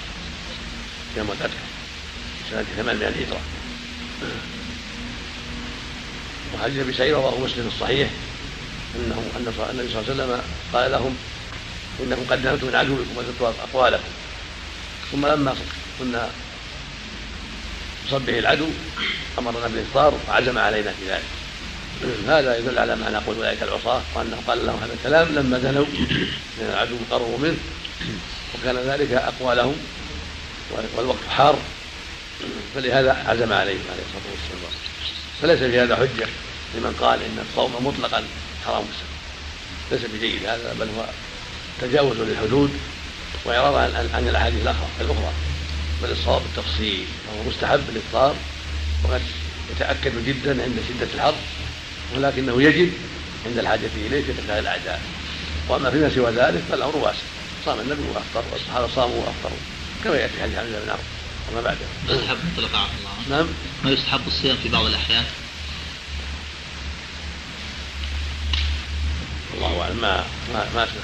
يوم 1.17 1.31
الفتح 1.31 1.59
سنة 2.51 2.65
800 2.77 3.09
هجرة 3.09 3.41
وحديث 6.55 6.79
أبي 6.79 6.93
سعيد 6.93 7.15
رواه 7.15 7.39
مسلم 7.39 7.71
الصحيح 7.75 8.09
أنه 8.97 9.23
أن 9.37 9.53
النبي 9.71 9.93
صلى 9.93 10.01
الله 10.01 10.11
عليه 10.11 10.15
وسلم 10.15 10.43
قال 10.73 10.91
لهم 10.91 11.17
إنكم 12.03 12.23
قد 12.31 12.45
نهمتم 12.45 12.67
من 12.67 12.75
عدوكم 12.75 13.17
وزدتوا 13.17 13.49
أقوالكم. 13.49 14.09
ثم 15.13 15.27
لما 15.27 15.55
كنا 15.99 16.31
نصبح 18.07 18.35
العدو 18.35 18.67
أمرنا 19.39 19.67
بالإفطار 19.67 20.15
وعزم 20.29 20.59
علينا 20.59 20.93
في 20.93 21.11
ذلك. 21.11 21.25
هذا 22.29 22.59
يدل 22.59 22.79
على 22.79 22.97
ما 22.97 23.11
نقول 23.11 23.37
أولئك 23.37 23.63
العصاة 23.63 24.03
وانه 24.15 24.43
قال 24.47 24.67
لهم 24.67 24.79
هذا 24.83 24.93
الكلام 24.93 25.29
لما 25.35 25.59
دنوا 25.59 25.87
من 26.59 26.71
العدو 26.73 26.97
قربوا 27.11 27.39
منه. 27.39 27.57
وكان 28.55 28.77
ذلك 28.77 29.13
اقوى 29.13 29.55
لهم 29.55 29.77
والوقت 30.97 31.29
حار 31.31 31.59
فلهذا 32.75 33.13
عزم 33.13 33.53
عليهم 33.53 33.85
عليه 33.93 34.03
الصلاة 34.07 34.33
والسلام. 34.33 34.73
فليس 35.43 35.59
في 35.59 35.81
هذا 35.81 35.97
حجة 35.97 36.27
لمن 36.75 36.97
قال 37.01 37.23
إن 37.23 37.45
الصوم 37.51 37.87
مطلقا 37.87 38.25
حرام 38.67 38.85
ليس 39.93 40.01
بجيد 40.15 40.47
هذا 40.47 40.77
بل 40.81 40.89
هو 40.99 41.05
تجاوز 41.81 42.17
للحدود 42.17 42.71
واعراض 43.45 43.75
عن 44.15 44.29
الأحاديث 44.29 44.61
الأخرى 44.63 44.89
بل 46.03 46.11
الصواب 46.11 46.43
التفصيل 46.43 47.05
فهو 47.27 47.51
مستحب 47.51 47.81
الافطار 47.89 48.35
وقد 49.05 49.21
يتأكد 49.77 50.25
جدا 50.27 50.63
عند 50.63 50.77
شدة 50.89 51.09
الحر 51.15 51.35
ولكنه 52.17 52.63
يجب 52.63 52.93
عند 53.47 53.59
الحاجة 53.59 53.91
إليه 53.97 54.23
في 54.23 54.33
قتال 54.33 54.51
الأعداء. 54.51 55.01
وأما 55.69 55.91
فيما 55.91 56.11
سوى 56.15 56.31
ذلك 56.31 56.63
فالأمر 56.71 56.97
واسع. 56.97 57.19
صام 57.65 57.81
النبي 57.81 58.03
وأفطر 58.15 58.45
والصحابة 58.53 58.89
صاموا 58.95 59.17
وأفطروا 59.17 59.59
كما 60.05 60.17
يأتي 60.17 60.43
حديث 60.43 60.59
حمزة 60.59 60.81
بن 60.85 60.91
عمرو 60.91 61.03
وما 61.53 61.61
بعده. 61.61 61.87
يستحب 62.09 62.37
مطلق 62.53 62.77
الله. 62.77 62.89
نعم. 63.31 63.47
ما 63.85 63.91
يستحب 63.91 64.27
الصيام 64.27 64.57
في 64.63 64.69
بعض 64.69 64.85
الأحيان؟ 64.85 65.25
الله 69.55 69.83
أعلم. 69.83 69.97
ما 70.01 70.25
ما 70.53 70.67
ما 70.75 70.87
شيء 70.87 71.03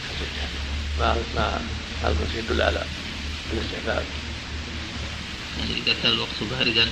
ما 1.00 1.16
ما 1.36 1.60
هذا 2.02 2.16
يدل 2.34 2.62
على 2.62 2.84
الاستحباب. 3.52 4.04
يعني 5.58 5.80
إذا 5.86 5.94
كان 6.02 6.12
الوقت 6.12 6.42
باردا 6.50 6.88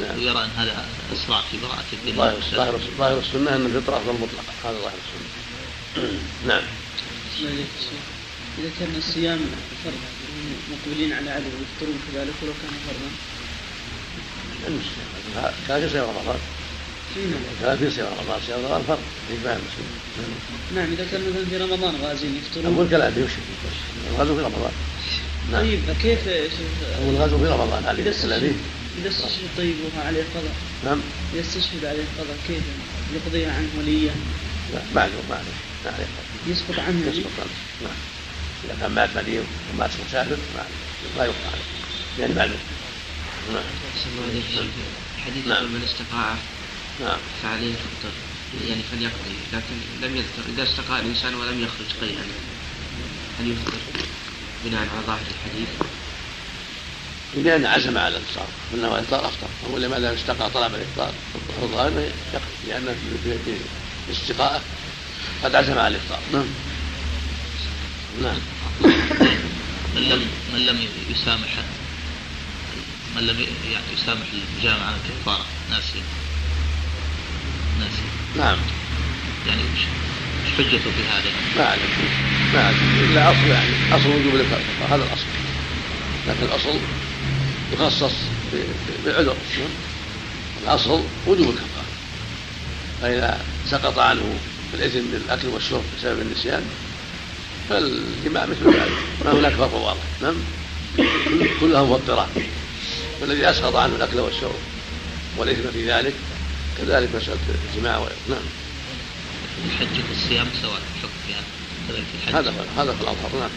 نعم. 0.00 0.18
ويرى 0.18 0.44
أن 0.44 0.50
هذا 0.56 0.88
إسراف 1.12 1.44
في 1.50 1.56
براءة 1.62 1.84
الدين 1.92 2.16
ظاهر 2.16 2.40
ظاهر 2.54 2.80
ظاهر 2.98 3.18
السنة 3.18 3.56
أن 3.56 3.66
الفطرة 3.66 3.96
أفضل 3.96 4.12
مطلقة. 4.12 4.52
هذا 4.64 4.78
ظاهر 4.78 4.94
السنة. 5.02 6.10
نعم. 6.48 6.62
إذا 8.58 8.70
كان 8.80 8.94
الصيام 8.96 9.40
فرض. 9.84 10.19
مقبلين 10.72 11.12
على 11.12 11.30
عدو 11.30 11.46
يفطرون 11.64 11.98
كذلك 12.06 12.36
ولو 12.42 12.52
كان 12.62 12.72
فرضا. 12.86 13.10
كان 15.68 15.80
في 15.80 15.92
صيام 15.92 16.04
رمضان. 16.04 16.38
كان 17.62 17.76
في 17.78 17.90
صيام 17.90 18.06
رمضان. 18.06 18.40
صيام 18.46 18.58
رمضان 18.58 18.82
فرض. 18.88 18.98
في 19.28 19.36
فهم 19.44 19.60
نعم 20.74 20.92
إذا 20.92 21.06
كان 21.12 21.20
مثلا 21.30 21.44
في 21.44 21.56
رمضان 21.56 21.94
غازين 22.02 22.36
يفطرون. 22.36 22.74
أقول 22.74 22.88
كلام 22.90 23.12
يمشي 23.16 23.40
الغزو 24.10 24.36
في 24.36 24.42
رمضان. 24.42 24.72
نعم. 25.52 25.62
طيب 25.62 25.80
كيف 26.02 26.28
أقول 26.28 27.14
الغزو 27.14 27.38
في 27.38 27.46
رمضان. 27.46 27.84
عليه 27.84 28.08
السلام 28.08 28.52
إذا 28.98 29.08
استشهد 29.08 29.48
طيب 29.56 29.74
وهو 29.84 30.06
عليه 30.06 30.24
قضاء. 30.34 30.54
نعم. 30.84 31.00
إذا 31.34 31.40
استشهد 31.40 31.84
عليه 31.84 32.04
قضاء 32.18 32.36
كيف 32.48 32.62
يقضيها 33.14 33.52
عنه 33.52 33.68
وليا؟ 33.78 34.14
لا 34.74 34.80
معلوم 34.94 35.24
معلوم. 35.30 35.56
ما 35.84 35.90
عليه 35.90 36.06
قضاء 36.16 36.26
يسقط 36.46 36.78
عنه 36.78 37.06
يسقط 37.06 37.36
عنه. 37.38 37.54
نعم. 37.82 37.96
إذا 38.64 38.76
كان 38.80 38.90
مات 38.92 39.16
مريض 39.16 39.44
ومات 39.74 39.90
مسافر 40.08 40.36
ما 41.18 41.24
يقطع 41.24 41.50
عليه. 41.52 41.70
يعني 42.18 42.34
معلوم 42.34 42.58
نعم. 43.52 43.62
حديث 45.26 45.46
نعم. 45.46 45.64
من 45.64 45.82
استطاع 45.84 46.34
نعم. 47.00 47.18
فعليه 47.42 47.72
يفطر 47.72 48.12
يعني 48.68 48.82
فليقضي 48.82 49.36
لكن 49.52 50.06
لم 50.06 50.16
يذكر. 50.16 50.42
إذا 50.54 50.62
استقاء 50.62 51.00
الإنسان 51.00 51.34
ولم 51.34 51.62
يخرج 51.62 52.00
قيئا 52.00 52.24
هل 53.40 53.50
يفطر 53.50 53.78
بناء 54.64 54.80
على 54.80 55.06
ظاهر 55.06 55.20
الحديث؟ 55.20 55.68
لأن 57.36 57.66
عزم 57.66 57.98
على 57.98 58.16
الإفطار 58.16 58.46
قلنا 58.72 58.94
الإفطار 58.94 59.26
أفطر 59.26 59.46
هو 59.70 59.78
لماذا 59.78 60.14
استقى 60.14 60.50
طلب 60.50 60.74
الإفطار 60.74 61.12
الظاهر 61.62 61.90
يقضي 62.34 62.68
لأن 62.68 62.94
في 63.44 64.12
استقاءه 64.12 64.62
قد 65.44 65.54
عزم 65.54 65.78
على 65.78 65.88
الإفطار 65.88 66.20
نعم. 66.32 66.46
نعم. 68.22 68.38
من 69.94 70.02
لم 70.02 70.26
من 70.54 70.66
لم 70.66 70.78
يسامح 71.10 71.48
من 73.16 73.22
لم 73.22 73.40
يعني 73.72 73.84
يسامح 74.02 74.26
الجامع 74.56 74.84
عن 74.84 74.94
الكفاره 74.94 75.44
ناسيا 75.70 76.02
ناسيا 77.78 78.44
نعم. 78.44 78.58
يعني 79.46 79.60
إيش 79.62 79.86
حجته 80.58 80.90
في 80.90 81.02
هذا؟ 81.12 81.30
ما 81.56 81.64
اعلم 81.64 81.80
ما 82.54 82.60
اعلم 82.64 83.10
إلا 83.10 83.30
أصل 83.30 83.46
يعني 83.46 83.94
أصل 83.94 84.08
وجوب 84.08 84.34
الكفاره 84.34 84.94
هذا 84.96 85.04
الأصل. 85.04 85.26
لكن 86.28 86.42
الأصل 86.42 86.78
يخصص 87.72 88.12
بالعذر 89.04 89.36
الأصل 90.62 91.02
وجوب 91.26 91.48
الكفارة. 91.48 91.90
فإذا 93.02 93.44
سقط 93.70 93.98
عنه 93.98 94.38
الإثم 94.74 95.00
بالأكل 95.12 95.48
والشرب 95.48 95.82
بسبب 95.98 96.20
النسيان 96.20 96.62
فالجماع 97.70 98.46
مثل 98.46 98.66
ذلك 98.66 98.92
ما 99.24 99.32
هناك 99.32 99.52
فرق 99.52 99.74
واضح. 99.74 100.02
نعم؟ 100.22 100.34
كلها 101.60 101.82
مفطرات. 101.82 102.28
والذي 103.20 103.50
أسقط 103.50 103.76
عنه 103.76 103.96
الأكل 103.96 104.20
والشرب 104.20 104.54
والإثم 105.36 105.70
في 105.70 105.90
ذلك 105.90 106.14
كذلك 106.78 107.08
مسألة 107.14 107.38
الجماع 107.74 107.98
نعم. 108.28 108.38
الحج 109.64 110.00
والصيام 110.08 110.46
سواء 110.62 110.80
الحكم 110.96 111.12
في 111.26 111.32
كذلك 111.88 112.04
الحج. 112.22 112.34
هذا 112.34 112.54
هذا 112.76 112.92
في 112.94 113.00
الأظهر. 113.00 113.30
نعم. 113.40 113.50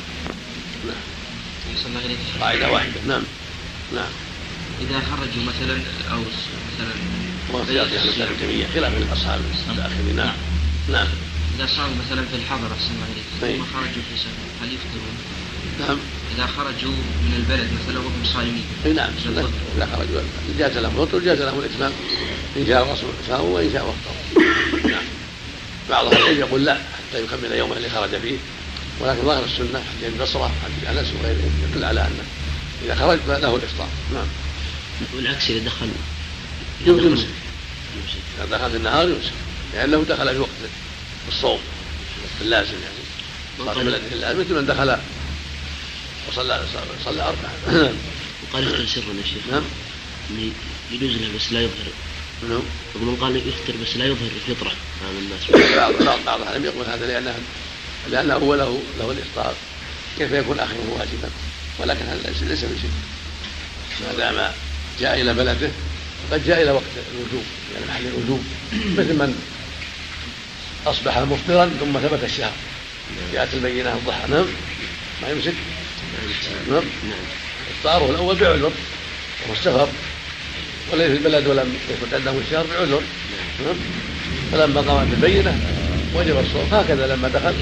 نعم. 0.88 2.42
قاعدة 2.42 2.72
واحدة. 2.72 2.94
نعم. 3.08 3.24
نعم. 3.96 4.12
إذا 4.82 5.00
خرجوا 5.00 5.44
مثلا 5.44 5.82
أو 6.12 6.20
مثلا 6.74 6.94
وفي 7.54 7.80
خلاف 8.74 8.98
الأصحاب 8.98 9.42
المتاخرين 9.70 10.16
نعم. 10.16 10.36
نعم. 10.92 11.08
إذا 11.58 11.68
صاروا 11.76 11.96
مثلا 12.06 12.26
في 12.26 12.36
الحضر 12.36 12.68
أحسن 12.74 12.92
الله 12.96 13.08
إليك 13.14 13.26
ثم 13.42 13.48
طيب. 13.48 13.62
خرجوا 13.74 14.04
في 14.10 14.18
سفر. 14.18 14.66
هل 14.66 14.74
يفطرون؟ 14.74 15.16
نعم. 15.80 15.98
إذا 16.36 16.48
خرجوا 16.48 16.92
من 16.92 17.34
البلد 17.38 17.68
مثلا 17.74 18.00
وهم 18.00 18.24
صائمين 18.34 18.66
أي 18.86 18.94
نعم. 18.94 19.12
إذا 19.78 19.86
خرجوا. 19.86 20.22
جاز 20.60 20.78
لهم 20.78 21.02
الفطر 21.02 21.20
جاز 21.20 21.42
لهم 21.42 21.60
الإتمام. 21.60 21.92
إن 22.58 22.66
شاء 22.68 22.84
الرسول 22.84 23.10
صاموا 23.28 23.56
وإن 23.56 23.70
شاء 23.74 23.84
وفطروا 23.88 24.92
نعم 24.92 25.04
بعض 25.90 26.06
أهل 26.06 26.18
العلم 26.18 26.40
يقول 26.40 26.66
لا 26.66 26.74
حتى 26.74 27.24
يكمل 27.24 27.52
يومه 27.52 27.78
اللي 27.78 27.90
خرج 27.90 28.10
فيه. 28.10 28.38
ولكن 29.00 29.22
ظاهر 29.22 29.44
السنة 29.44 29.84
حديث 29.84 30.14
البصرة 30.14 30.52
حديث 30.64 30.98
أنس 30.98 31.08
وغيرهم 31.20 31.52
يدل 31.72 31.84
على 31.84 32.02
أنه 32.02 32.24
إذا 32.86 32.96
خرج 32.96 33.20
فله 33.28 33.56
الإفطار. 33.56 33.90
نعم. 34.14 34.28
والعكس 35.16 35.50
إذا 35.50 35.66
دخل 35.66 35.90
يمسك 36.86 37.28
إذا 38.38 38.58
دخل 38.58 38.72
في 38.72 38.78
النهار 38.78 39.10
يمسك 39.10 39.34
لأنه 39.74 40.06
دخل 40.10 40.30
في 40.30 40.46
وقت 41.24 41.34
الصوم 41.34 41.60
اللازم 42.42 42.74
يعني. 42.74 43.04
صار 43.66 43.84
بلده 43.84 44.02
اللازم 44.12 44.40
مثل 44.40 44.54
من 44.54 44.66
دخل 44.66 44.98
وصلى 46.30 46.64
صلى 47.06 47.22
أربعة. 47.22 47.54
وقال 48.44 48.90
سرا 48.90 49.04
يا 49.04 49.24
شيخ. 49.24 49.44
نعم. 49.52 49.64
يجوز 50.92 51.12
له 51.12 51.30
بس 51.36 51.52
لا 51.52 51.62
يظهر. 51.62 51.88
نعم. 52.50 52.62
ومن 52.96 53.16
قال 53.16 53.36
يفطر 53.36 53.74
بس 53.84 53.98
لا 53.98 54.06
يظهر 54.06 54.30
الفطرة. 54.36 54.72
أمام 55.02 55.18
الناس. 55.18 55.74
بعض 56.06 56.24
بعض 56.26 56.42
العلم 56.42 56.66
يقول 56.66 56.86
هذا 56.86 57.08
لأنه 57.08 57.36
لأنه 58.12 58.34
هو 58.34 58.56
له 58.56 58.82
له 59.00 59.12
الإفطار. 59.12 59.54
كيف 60.18 60.32
يكون 60.32 60.60
آخره 60.60 60.90
واجبا؟ 60.90 61.30
ولكن 61.80 62.06
هذا 62.06 62.30
ليس 62.30 62.44
ليس 62.44 62.60
بشيء. 62.60 62.92
ما 64.02 64.14
دام 64.18 64.52
جاء 65.00 65.22
إلى 65.22 65.34
بلده 65.34 65.72
قد 66.32 66.46
جاء 66.46 66.64
إلى 66.64 66.72
وقت 66.72 66.84
الوجوب 67.14 67.44
يعني 67.74 67.86
محل 67.86 68.08
الوجوب. 68.08 68.44
مثل 68.98 69.14
من 69.14 69.36
أصبح 70.86 71.18
مفطرا 71.18 71.72
ثم 71.80 72.00
ثبت 72.00 72.24
الشهر. 72.24 72.52
جاءت 73.34 73.54
البينة 73.54 73.94
الضحى. 73.94 74.32
نعم. 74.32 74.46
ما 75.22 75.30
يمسك. 75.30 75.54
نعم. 76.72 76.84
إفطاره 77.78 78.10
الأول 78.10 78.36
بعذر. 78.36 78.72
وهو 79.44 79.54
السفر 79.54 79.88
وليس 80.92 81.08
في 81.08 81.18
البلد 81.18 81.48
ولم 81.48 81.78
يثبت 81.90 82.14
عنده 82.14 82.32
الشهر 82.32 82.66
بعذر. 82.74 83.02
نعم. 83.66 83.76
فلما 84.52 84.82
قامت 84.82 85.14
البينة 85.14 85.60
وجب 86.16 86.40
الصوم. 86.40 86.68
هكذا 86.72 87.16
لما 87.16 87.28
دخل 87.28 87.56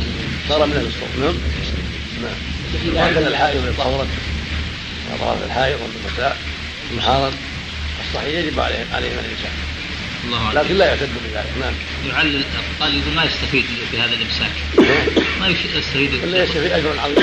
صار 0.50 0.66
من 0.66 0.76
أهل 0.76 0.86
الصوم. 0.86 1.24
نعم. 1.24 1.36
نعم. 2.24 2.96
وهكذا 2.96 3.28
الحائض 3.28 3.64
إذا 3.64 3.74
طهرت. 3.78 4.08
طهرت 5.20 5.44
الحائض 5.46 5.80
والمساء. 5.82 6.38
نهارا 6.98 7.32
الصحيح 8.08 8.40
يجب 8.40 8.60
عليه 8.60 8.86
عليهم 8.94 9.20
الإنسان 9.20 9.52
الله 10.26 10.54
لكن 10.54 10.78
لا 10.78 10.86
يعتد 10.86 11.10
بذلك 11.24 11.50
نعم. 11.62 11.74
يعلل 12.10 12.44
قال 12.80 12.96
يقول 12.96 13.14
ما 13.14 13.24
يستفيد 13.24 13.66
بهذا 13.94 14.16
الإمساك؟ 14.16 14.52
ما 15.40 15.48
يستفيد 15.48 16.14
الا 16.14 16.44
يستفيد 16.44 16.72
اجرا 16.72 17.02
عظيما 17.02 17.22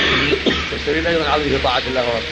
يستفيد 0.72 1.06
اجرا 1.06 1.28
عظيما 1.30 1.56
في 1.56 1.62
طاعه 1.62 1.82
الله 1.88 2.04
ورسوله. 2.04 2.22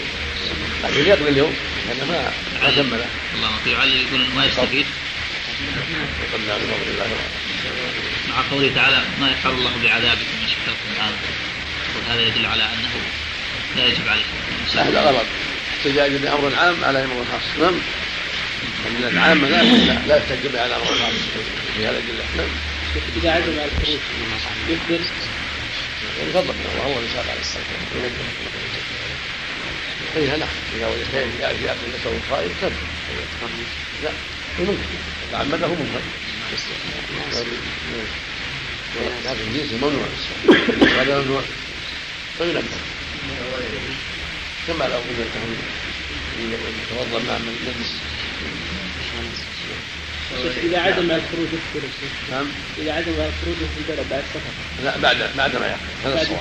لكن 0.84 1.08
يقضي 1.08 1.28
اليوم 1.28 1.54
لأنه 1.88 2.12
ما 2.12 2.30
ما 2.62 2.70
تم 2.70 2.90
له 2.90 3.06
الله 3.34 3.50
يعلل 3.66 3.96
يقول 3.96 4.26
ما 4.36 4.46
يستفيد. 4.46 4.86
مع 8.28 8.42
قوله 8.50 8.74
تعالى 8.74 9.02
ما 9.20 9.30
يفعل 9.30 9.52
الله 9.52 9.70
بعذابكم 9.82 10.36
ان 10.42 10.48
شكرتم 10.48 10.88
وامنتم 10.98 11.32
وهذا 12.08 12.22
يدل 12.22 12.46
على 12.46 12.62
أنه 12.62 12.90
لا 13.76 13.86
يجب 13.86 14.08
عليه 14.08 14.22
لا 14.74 14.90
لا 14.90 15.00
غلط 15.00 15.26
احتجاج 15.78 16.10
بأمر 16.16 16.52
عام 16.56 16.84
على 16.84 17.04
أمر 17.04 17.24
خاص. 17.32 17.62
نعم 17.62 17.74
من 18.88 19.08
العامة 19.12 19.48
لا 19.48 19.62
لا 20.06 20.18
بها 20.52 20.62
على 20.62 20.76
أمر 20.76 20.84
خاص 20.84 21.14
في 21.76 21.86
هذا 21.86 21.98
الأدلة 21.98 22.24
نعم 22.36 22.48
إذا 23.16 23.30
عزم 23.30 23.58
على 23.58 23.70
الخروج 23.78 23.98
يكبر 24.68 25.04
يفضل 26.28 26.54
هو 26.78 26.92
هو 26.92 26.98
الإنسان 26.98 27.24
على 27.30 27.40
الصلاة 27.40 27.64
أي 30.16 30.26
نعم 30.26 30.48
إذا 30.76 30.86
وجد 30.86 31.06
شيء 31.12 31.30
يأتي 31.40 31.64
يأكل 31.64 31.86
نفسه 31.94 32.16
الخائف 32.16 32.52
كم 32.60 32.70
لا 34.02 34.10
ممكن 34.58 34.82
تعمده 35.32 35.66
ممكن 35.66 36.00
لكن 39.24 39.40
الجنس 39.48 39.72
ممنوع 39.72 40.06
هذا 41.00 41.20
ممنوع 41.20 41.42
فينبه 42.38 42.62
كما 44.66 44.84
لو 44.84 45.00
يتوضا 46.38 47.24
مع 47.28 47.38
من 47.38 47.56
يجلس 47.66 47.92
إذا 50.62 50.78
عدم 50.78 51.10
الخروج 51.10 51.46
يفطر 51.46 51.88
نعم. 52.30 52.46
إذا 52.78 52.92
عدم 52.92 53.12
الخروج 53.12 53.56
في 53.56 53.92
البلد 53.92 54.06
بعد 54.10 54.22
السفر. 54.22 54.50
لا 54.84 54.98
بعد 54.98 55.16
بعد 55.36 55.56
ما 55.56 55.66
يخرج 55.66 56.04
هذا 56.04 56.22
الصواب. 56.22 56.40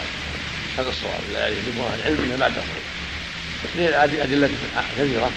هذا 0.78 0.90
الصواب. 0.90 1.22
لا 1.34 1.48
يجب 1.48 1.80
أهل 1.80 2.00
العلم 2.00 2.24
إنه 2.24 2.36
بعد 2.36 2.52
الخروج. 2.52 2.96
هذه 3.78 4.24
أدلة 4.24 4.50
كثيرة 4.98 5.32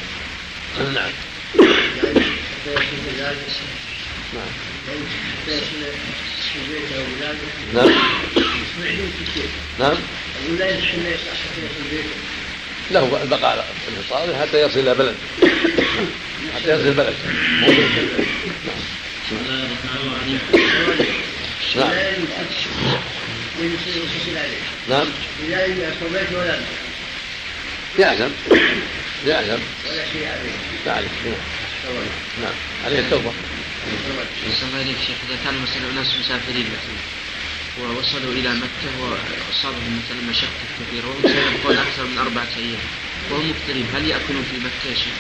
نعم 0.79 1.11
نعم. 4.35 4.45
نعم. 7.75 7.89
نعم. 9.79 9.97
له 12.91 13.23
البقاء 13.23 13.67
في 13.87 14.37
حتى 14.41 14.63
يصل 14.63 14.79
إلى 14.79 14.95
بلد 14.95 15.15
حتى 16.55 16.71
يصل 16.71 16.89
البلد 16.89 17.15
نعم 21.77 21.91
نعم 24.89 25.07
إذا 25.49 25.95
صليت 26.01 26.33
ولا 26.33 26.61
يعزم 27.99 28.31
يعزم 29.27 29.59
ولا 29.89 30.05
شيء 30.13 30.29
عليه 30.29 30.53
لا 30.87 30.93
عليه 30.93 31.09
نعم 32.43 32.55
عليه 32.85 32.99
التوبة 32.99 33.33
الله 34.69 34.83
إليك 34.83 34.97
شيخ 35.07 35.17
إذا 35.29 35.39
كان 35.45 35.55
مثلا 35.63 35.91
أناس 35.93 36.07
مسافرين 36.21 36.67
مثلا 36.67 37.19
ووصلوا 37.81 38.33
إلى 38.33 38.49
مكة 38.49 39.01
وأصابهم 39.01 40.03
مثلا 40.05 40.31
مشقة 40.31 40.65
كثيرة 40.81 41.07
وهم 41.07 41.23
سيبقون 41.23 41.77
أكثر 41.77 42.05
من 42.05 42.19
أربعة 42.19 42.49
أيام 42.57 42.81
وهم 43.31 43.51
مقترين 43.51 43.87
هل 43.95 44.09
يأكلون 44.09 44.45
في 44.51 44.59
مكة 44.59 44.95
شيخ؟ 44.95 45.15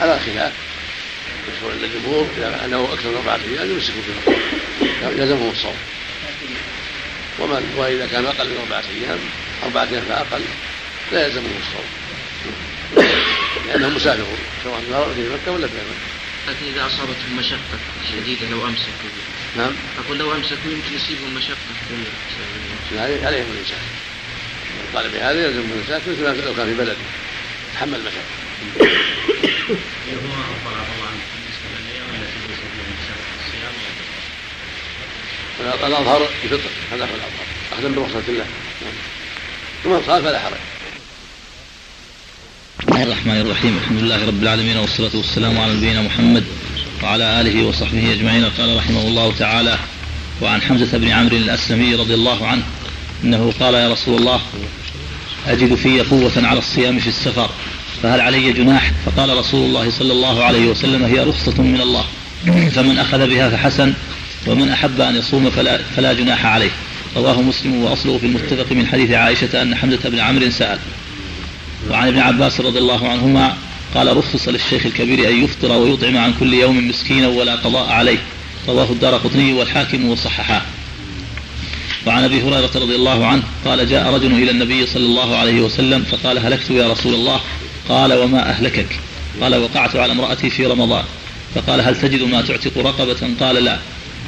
على 0.00 0.20
خلاف 0.20 0.52
مشهور 1.48 1.72
عند 1.72 1.82
الجمهور 1.82 2.26
إذا 2.38 2.64
أنه 2.64 2.88
أكثر 2.92 3.08
من 3.08 3.16
أربعة 3.16 3.40
أيام 3.48 3.70
يمسكوا 3.70 4.02
في 4.02 4.30
مكة 4.30 5.22
يلزمهم 5.22 5.50
الصوم. 5.50 5.76
ومن 7.38 7.74
وإذا 7.76 8.06
كان 8.06 8.26
أقل 8.26 8.48
من 8.48 8.58
أربعة 8.64 8.84
أيام 9.00 9.18
أربعة 9.62 9.88
أيام 9.92 10.02
فأقل 10.02 10.42
لا 11.12 11.26
يلزمهم 11.26 11.60
الصوم. 11.62 11.88
لأنهم 13.66 13.94
مسافرون 13.94 14.38
سواء 14.64 15.12
في 15.14 15.28
مكة 15.28 15.52
ولا 15.52 15.66
في 15.66 15.74
مكة 15.74 16.20
لكن 16.48 16.66
إذا 16.74 16.86
أصابتهم 16.86 17.36
مشقة 17.38 17.78
شديدة 18.12 18.48
لو 18.50 18.66
أمسكوا 18.66 19.10
نعم. 19.56 19.72
أقول 20.04 20.18
لو 20.18 20.32
أمسكوا 20.32 20.70
يمكن 20.70 20.94
يصيبهم 20.94 21.34
مشقة 21.34 21.56
عليهم 23.26 23.46
الإنسان. 23.52 23.78
قال 24.94 25.08
بهذا 25.08 25.46
يلزم 25.46 25.60
الإنسان 25.60 26.00
مثل 26.06 26.44
لو 26.44 26.54
كان 26.54 26.66
في 26.66 26.74
بلده 26.74 26.96
تحمل 27.74 28.00
مشقة 28.00 28.40
الأظهر 35.60 36.28
بفطر. 36.44 36.70
هذا 36.92 37.04
هو 37.04 37.08
الأظهر. 37.08 37.46
أخذا 37.72 37.88
برخصة 37.88 38.28
الله. 38.28 38.44
ومن 39.84 40.02
صار 40.06 40.22
فلا 40.22 40.38
حرج. 40.38 40.52
بسم 42.78 42.92
الله 42.92 43.02
الرحمن 43.02 43.40
الرحيم. 43.40 43.78
الحمد 43.78 44.02
لله 44.02 44.26
رب 44.26 44.42
العالمين 44.42 44.76
والصلاة 44.76 45.10
والسلام 45.14 45.58
على 45.58 45.74
نبينا 45.74 46.02
محمد 46.02 46.44
وعلى 47.02 47.40
آله 47.40 47.64
وصحبه 47.64 48.12
أجمعين. 48.12 48.44
قال 48.44 48.76
رحمه 48.76 49.00
الله 49.00 49.34
تعالى 49.38 49.78
وعن 50.42 50.62
حمزة 50.62 50.98
بن 50.98 51.08
عمرو 51.08 51.36
الأسلمي 51.36 51.94
رضي 51.94 52.14
الله 52.14 52.46
عنه 52.46 52.62
أنه 53.24 53.52
قال 53.60 53.74
يا 53.74 53.92
رسول 53.92 54.18
الله 54.18 54.40
أجد 55.46 55.74
في 55.74 56.00
قوة 56.00 56.32
على 56.36 56.58
الصيام 56.58 56.98
في 56.98 57.08
السفر 57.08 57.50
فهل 58.02 58.20
علي 58.20 58.52
جناح؟ 58.52 58.92
فقال 59.06 59.38
رسول 59.38 59.66
الله 59.66 59.90
صلى 59.90 60.12
الله 60.12 60.44
عليه 60.44 60.66
وسلم 60.66 61.04
هي 61.04 61.20
رخصة 61.20 61.62
من 61.62 61.80
الله 61.80 62.04
فمن 62.70 62.98
أخذ 62.98 63.28
بها 63.28 63.50
فحسن 63.50 63.94
ومن 64.46 64.68
أحب 64.68 65.00
أن 65.00 65.16
يصوم 65.16 65.50
فلا, 65.50 65.80
فلا 65.96 66.12
جناح 66.12 66.46
عليه. 66.46 66.70
رواه 67.16 67.42
مسلم 67.42 67.84
وأصله 67.84 68.18
في 68.18 68.26
المتفق 68.26 68.72
من 68.72 68.86
حديث 68.86 69.10
عائشة 69.10 69.62
أن 69.62 69.74
حمزة 69.74 70.08
بن 70.08 70.18
عمرو 70.18 70.50
سأل. 70.50 70.78
وعن 71.90 72.08
ابن 72.08 72.18
عباس 72.18 72.60
رضي 72.60 72.78
الله 72.78 73.08
عنهما 73.08 73.56
قال 73.94 74.16
رخص 74.16 74.48
للشيخ 74.48 74.86
الكبير 74.86 75.28
أن 75.28 75.44
يفطر 75.44 75.72
ويطعم 75.72 76.16
عن 76.16 76.34
كل 76.40 76.54
يوم 76.54 76.88
مسكينا 76.88 77.28
ولا 77.28 77.56
قضاء 77.56 77.88
عليه. 77.88 78.18
رواه 78.68 78.90
الدار 78.90 79.14
قطني 79.14 79.52
والحاكم 79.52 80.08
وصححاه 80.08 80.62
وعن 82.06 82.24
أبي 82.24 82.42
هريرة 82.42 82.70
رضي 82.74 82.94
الله 82.94 83.26
عنه 83.26 83.42
قال 83.64 83.88
جاء 83.88 84.14
رجل 84.14 84.32
إلى 84.32 84.50
النبي 84.50 84.86
صلى 84.86 85.04
الله 85.04 85.36
عليه 85.36 85.60
وسلم 85.60 86.02
فقال 86.02 86.38
هلكت 86.38 86.70
يا 86.70 86.88
رسول 86.88 87.14
الله؟ 87.14 87.40
قال 87.88 88.12
وما 88.12 88.50
أهلكك؟ 88.50 88.86
قال 89.40 89.56
وقعت 89.56 89.96
على 89.96 90.12
امرأتي 90.12 90.50
في 90.50 90.66
رمضان. 90.66 91.04
فقال 91.54 91.80
هل 91.80 92.00
تجد 92.00 92.22
ما 92.22 92.42
تعتق 92.42 92.78
رقبة? 92.78 93.30
قال 93.40 93.64
لا. 93.64 93.78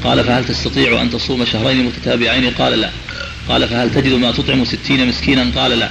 قال 0.05 0.25
فهل 0.25 0.45
تستطيع 0.45 1.03
أن 1.03 1.11
تصوم 1.11 1.45
شهرين 1.45 1.85
متتابعين؟ 1.85 2.51
قال 2.51 2.81
لا. 2.81 2.91
قال 3.49 3.69
فهل 3.69 3.95
تجد 3.95 4.13
ما 4.13 4.33
تطعم 4.33 4.65
ستين 4.65 5.09
مسكينا؟ 5.09 5.47
قال 5.57 5.79
لا. 5.79 5.89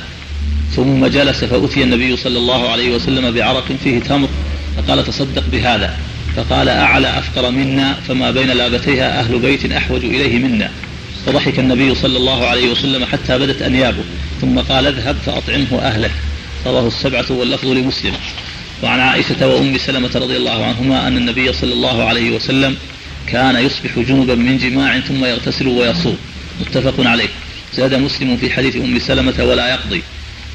ثم 0.76 1.06
جلس 1.06 1.44
فأتي 1.44 1.84
النبي 1.84 2.18
صلى 2.18 2.38
الله 2.38 2.70
عليه 2.70 2.96
وسلم 2.96 3.32
بعرق 3.32 3.66
فيه 3.84 4.00
تمر 4.00 4.30
فقال 4.78 5.06
تصدق 5.06 5.44
بهذا. 5.52 5.98
فقال 6.36 6.70
أعلى 6.70 7.20
أفقر 7.20 7.52
منا 7.52 7.98
فما 8.08 8.32
بين 8.32 8.48
لابتيها 8.48 9.20
أهل 9.20 9.40
بيت 9.40 9.72
أحوج 9.72 10.06
إليه 10.06 10.40
منا. 10.40 10.72
فضحك 11.26 11.60
النبي 11.60 11.96
صلى 11.96 12.18
الله 12.18 12.48
عليه 12.48 12.72
وسلم 12.72 13.06
حتى 13.06 13.38
بدت 13.38 13.62
أنيابه. 13.62 14.04
ثم 14.42 14.60
قال 14.60 14.88
اذهب 14.88 15.16
فأطعمه 15.26 15.80
أهلك. 15.82 16.12
رواه 16.66 16.88
السبعة 16.88 17.26
واللفظ 17.30 17.68
لمسلم. 17.68 18.14
وعن 18.84 19.00
عائشة 19.00 19.48
وأم 19.48 19.78
سلمة 19.78 20.12
رضي 20.16 20.38
الله 20.38 20.66
عنهما 20.66 21.08
أن 21.08 21.18
النبي 21.18 21.54
صلى 21.54 21.74
الله 21.74 22.04
عليه 22.04 22.36
وسلم 22.36 22.78
كان 23.28 23.56
يصبح 23.56 24.00
جنبا 24.00 24.36
من 24.36 24.58
جماع 24.58 25.00
ثم 25.00 25.26
يغتسل 25.26 25.68
ويصوم. 25.68 26.18
متفق 26.62 26.94
عليه. 27.00 27.30
زاد 27.76 27.94
مسلم 27.94 28.38
في 28.38 28.50
حديث 28.50 28.76
أم 28.76 29.00
سلمة 29.00 29.44
ولا 29.44 29.70
يقضي. 29.70 30.04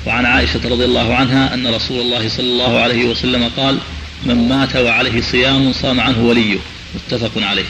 وعن 0.07 0.27
عائشة 0.27 0.61
رضي 0.65 0.85
الله 0.85 1.15
عنها 1.15 1.55
أن 1.55 1.67
رسول 1.67 2.01
الله 2.01 2.29
صلى 2.29 2.47
الله 2.47 2.81
عليه 2.81 3.05
وسلم 3.05 3.51
قال 3.57 3.79
من 4.25 4.49
مات 4.49 4.77
وعليه 4.77 5.21
صيام 5.21 5.73
صام 5.73 6.01
عنه 6.01 6.25
وليه. 6.25 6.59
متفق 6.95 7.43
عليه. 7.43 7.65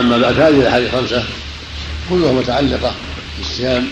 أما 0.00 0.18
بعد 0.18 0.40
هذه 0.40 0.60
الأحاديث 0.60 0.94
الخمسة 0.94 1.24
كلها 2.10 2.32
متعلقة 2.32 2.94
بالصيام. 3.38 3.88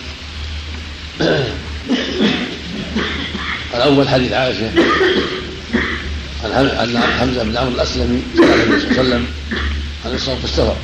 الأول 3.75 4.09
حديث 4.09 4.33
عائشة. 4.33 4.71
عن 6.45 6.99
حمزة 7.21 7.43
بن 7.43 7.57
عمرو 7.57 7.75
الأسلمي 7.75 8.23
صلى 8.37 8.45
الله 8.45 8.55
عليه 8.55 9.01
وسلم 9.01 9.27
عن 10.05 10.15
الصوم 10.15 10.39
في 10.39 10.45
السفر 10.45 10.77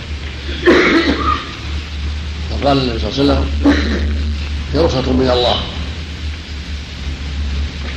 فقال 2.51 2.79
النبي 2.79 2.99
صلى 2.99 3.11
الله 3.11 3.35
عليه 3.35 3.43
وسلم 3.43 3.45
هي 4.75 4.81
رخصة 4.81 5.13
من 5.13 5.31
الله. 5.31 5.61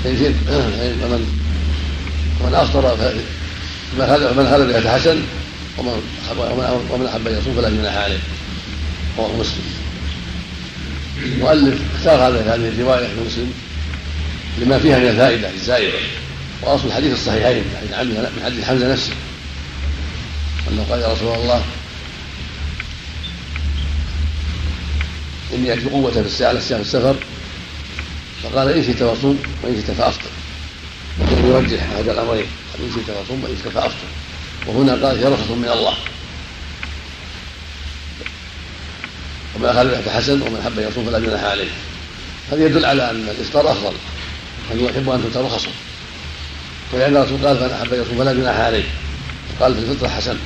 فمن 0.04 1.38
ومن 2.42 2.54
أفطر 2.54 2.98
فمن 3.98 4.48
خلى 4.52 4.66
بها 4.66 4.80
فحسن 4.80 5.18
ومن 5.78 6.02
ومن 6.92 7.06
أحب 7.06 7.28
ان 7.28 7.38
يصوم 7.38 7.56
فلا 7.56 7.70
جناح 7.70 7.96
عليه. 7.96 8.20
رواه 9.18 9.38
مسلم. 9.38 9.64
المؤلف 11.24 11.82
اختار 11.96 12.28
هذا 12.28 12.56
هذه 12.56 12.68
الرواية 12.68 13.08
في 13.08 13.14
مسلم. 13.28 13.52
لما 14.58 14.80
فيها 14.80 15.00
من 15.00 15.08
الفائدة 15.08 15.50
الزائده 15.50 15.98
وأصل 16.62 16.88
الحديث 16.88 17.14
الصحيحين 17.14 17.64
من 17.92 18.42
حديث 18.46 18.66
حمزة 18.66 18.94
نفسه. 18.94 19.14
أنه 20.72 20.86
قال 20.90 21.02
يا 21.02 21.08
رسول 21.08 21.36
الله 21.36 21.64
إني 25.54 25.74
أجد 25.74 25.88
قوة 25.88 26.12
في 26.12 26.20
الساعة 26.20 26.50
على 26.50 26.58
الساعة 26.58 26.80
السفر. 26.80 27.16
فقال 28.44 28.70
إن 28.70 28.84
شئت 28.84 29.04
فصوم 29.04 29.44
وإن 29.64 29.76
شئت 29.76 29.92
فأفطر. 29.92 30.30
وكان 31.20 31.46
يرجح 31.46 31.84
هذا 31.98 32.12
الأمرين 32.12 32.46
إن 32.80 32.92
شئت 32.96 33.18
فصوم 33.18 33.44
وإن 33.44 33.58
شئت 33.64 33.74
فأفطر. 33.74 34.08
وهنا 34.68 34.92
قال 34.92 35.18
هي 35.18 35.26
رخصة 35.26 35.56
من 35.56 35.70
الله. 35.70 35.94
ومن 39.56 39.66
أخذ 39.66 40.04
فحسن 40.04 40.42
ومن 40.42 40.62
حب 40.66 40.80
يصوم 40.80 41.06
فلا 41.06 41.20
جناح 41.20 41.44
عليه. 41.44 41.70
هذا 42.52 42.66
يدل 42.66 42.86
على 42.86 43.10
أن 43.10 43.30
الإفطار 43.30 43.72
أفضل. 43.72 43.94
أن 44.72 44.86
يحب 44.86 45.10
أن 45.10 45.24
تؤتى 45.24 45.40
رخصه 45.40 45.70
ولأن 46.94 47.18
الرسول 47.18 47.48
قال 47.48 47.58
فمن 47.58 47.72
أحب 47.72 47.94
يصوم 47.94 48.18
فلا 48.18 48.34
جناح 48.34 48.60
عليه. 48.60 48.84
قال 49.60 49.76
في 49.76 49.80
الفطرة 49.80 50.08
حسن. 50.08 50.38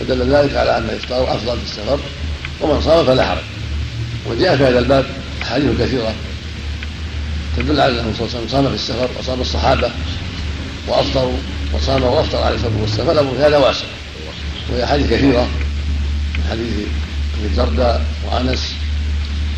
فدل 0.00 0.34
ذلك 0.34 0.56
على 0.56 0.78
أن 0.78 0.84
الإفطار 0.84 1.34
أفضل 1.34 1.58
في 1.58 1.64
السفر 1.64 1.98
ومن 2.60 2.80
صام 2.80 3.06
فلا 3.06 3.26
حرج. 3.26 3.42
وجاء 4.26 4.56
في 4.56 4.64
هذا 4.64 4.78
الباب 4.78 5.06
أحاديث 5.42 5.80
كثيرة 5.80 6.14
تدل 7.56 7.80
على 7.80 8.00
أنه 8.00 8.12
صلى 8.18 8.26
الله 8.26 8.36
عليه 8.36 8.46
وسلم 8.46 8.48
صام 8.48 8.68
في 8.68 8.74
السفر 8.74 9.08
وصام 9.18 9.40
الصحابة 9.40 9.90
وأفطروا 10.88 11.38
وصام 11.72 12.02
وأفطر 12.02 12.38
عليه 12.38 12.56
الصلاة 12.56 12.80
والسلام. 12.80 13.06
فالامر 13.06 13.34
في 13.36 13.42
هذا 13.42 13.56
واسع. 13.56 13.86
وهي 14.70 14.84
أحاديث 14.84 15.06
كثيرة. 15.06 15.48
من 16.38 16.44
حديث 16.50 16.72
أبي 17.38 17.46
الدرداء 17.46 18.04
وأنس 18.24 18.74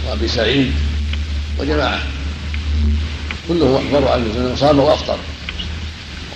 وأبي 0.09 0.29
سعيد 0.29 0.73
وجماعة. 1.59 2.03
كلهم 3.49 3.75
اخبروا 3.75 4.11
عن 4.11 4.23
النبي 4.23 4.57
صام 4.57 4.79
وافطر 4.79 5.19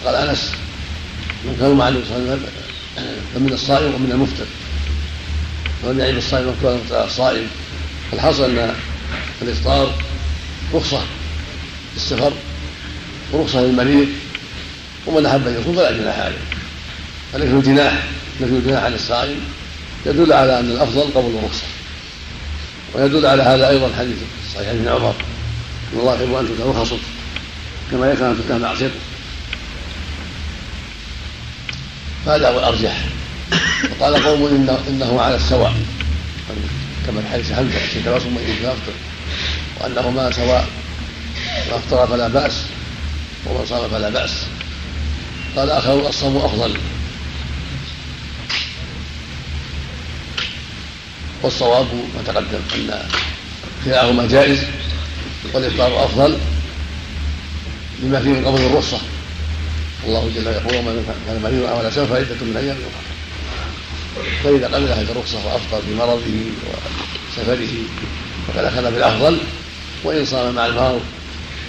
وقال 0.04 0.14
أنس 0.14 0.52
من 1.44 1.56
كانوا 1.60 1.74
مع 1.74 1.88
النبي 1.88 2.04
صلى 2.08 2.16
الله 2.16 2.30
عليه 2.30 2.42
وسلم 2.42 2.52
فمن 3.34 3.52
الصائم 3.52 3.94
ومن 3.94 4.12
المفطر. 4.12 4.46
ولم 5.82 6.00
يعيب 6.00 6.16
الصائم 6.16 6.48
وكان 6.48 6.80
الصائم. 7.04 7.46
الحاصل 8.12 8.44
أن 8.44 8.74
الإفطار 9.42 9.94
رخصة 10.74 11.00
في 11.90 11.96
السفر 11.96 12.32
ورخصة 13.32 13.60
للمريض 13.60 14.08
ومن 15.06 15.26
أحب 15.26 15.46
أن 15.46 15.60
يصوم 15.60 15.76
فلا 15.76 15.92
جناح 15.92 16.18
عليه. 16.18 16.44
فنفي 17.32 17.50
الجناح 17.50 18.02
نفي 18.40 18.52
الجناح 18.52 18.82
عن 18.84 18.94
الصائم. 18.94 19.40
يدل 20.06 20.32
على 20.32 20.60
أن 20.60 20.70
الأفضل 20.70 21.02
قبول 21.14 21.34
الرخصة. 21.34 21.66
ويدل 22.94 23.26
على 23.26 23.42
هذا 23.42 23.68
أيضا 23.68 23.90
حديث 23.98 24.16
صحيح 24.54 24.68
ابن 24.68 24.88
عمر. 24.88 25.14
ان 25.94 26.14
يحب 26.14 26.34
أن 26.34 26.48
تؤتى 26.48 26.62
رخصه 26.62 26.98
كما 27.90 28.12
يكره 28.12 28.30
أن 28.30 28.36
تؤتى 28.36 28.58
معصيته. 28.58 29.00
هذا 32.26 32.48
هو 32.48 32.58
الارجح 32.58 33.04
وقال 33.90 34.24
قوم 34.24 34.46
إنه, 34.46 34.78
إنه 34.88 35.20
على 35.20 35.36
السواء. 35.36 35.74
كما 37.06 37.20
في 37.20 37.28
حديث 37.28 37.52
حمزة 37.52 37.78
شيء 37.92 38.02
تواصل 38.04 38.30
من 38.30 38.56
يفطر. 38.62 38.92
وأنهما 39.80 40.30
سواء. 40.30 40.66
ما 41.70 41.76
افطر 41.76 42.06
فلا 42.06 42.28
بأس 42.28 42.52
ومن 43.46 43.66
صام 43.66 43.90
فلا 43.90 44.10
بأس. 44.10 44.30
قال 45.56 45.70
آخر 45.70 46.08
الصوم 46.08 46.36
أفضل. 46.36 46.76
والصواب 51.42 51.86
ما 51.94 52.22
تقدم 52.32 52.60
أن 52.74 53.08
كلاهما 53.84 54.26
جائز. 54.26 54.58
والافطار 55.54 56.04
أفضل 56.04 56.38
لما 58.02 58.20
فيه 58.20 58.28
من 58.28 58.44
قبض 58.44 58.60
الرخصة. 58.60 58.98
الله 60.06 60.30
جل 60.36 60.46
يقول 60.46 60.76
ومن 60.76 61.22
كان 61.26 61.42
مريضا 61.42 61.68
أو 61.68 61.78
على 61.78 61.90
سفر 61.90 62.06
فعدة 62.06 62.34
من 62.40 62.56
أيام 62.56 62.76
أخرى 62.76 63.12
فإذا 64.44 64.66
قبل 64.66 64.88
هذه 64.88 65.10
الرخصة 65.10 65.46
وافطر 65.46 65.80
بمرضه 65.88 66.20
وسفره 67.30 67.68
فقد 68.48 68.64
أخذ 68.64 68.92
بالأفضل. 68.92 69.38
وإن 70.04 70.24
صام 70.26 70.54
مع 70.54 70.66
المرض 70.66 71.02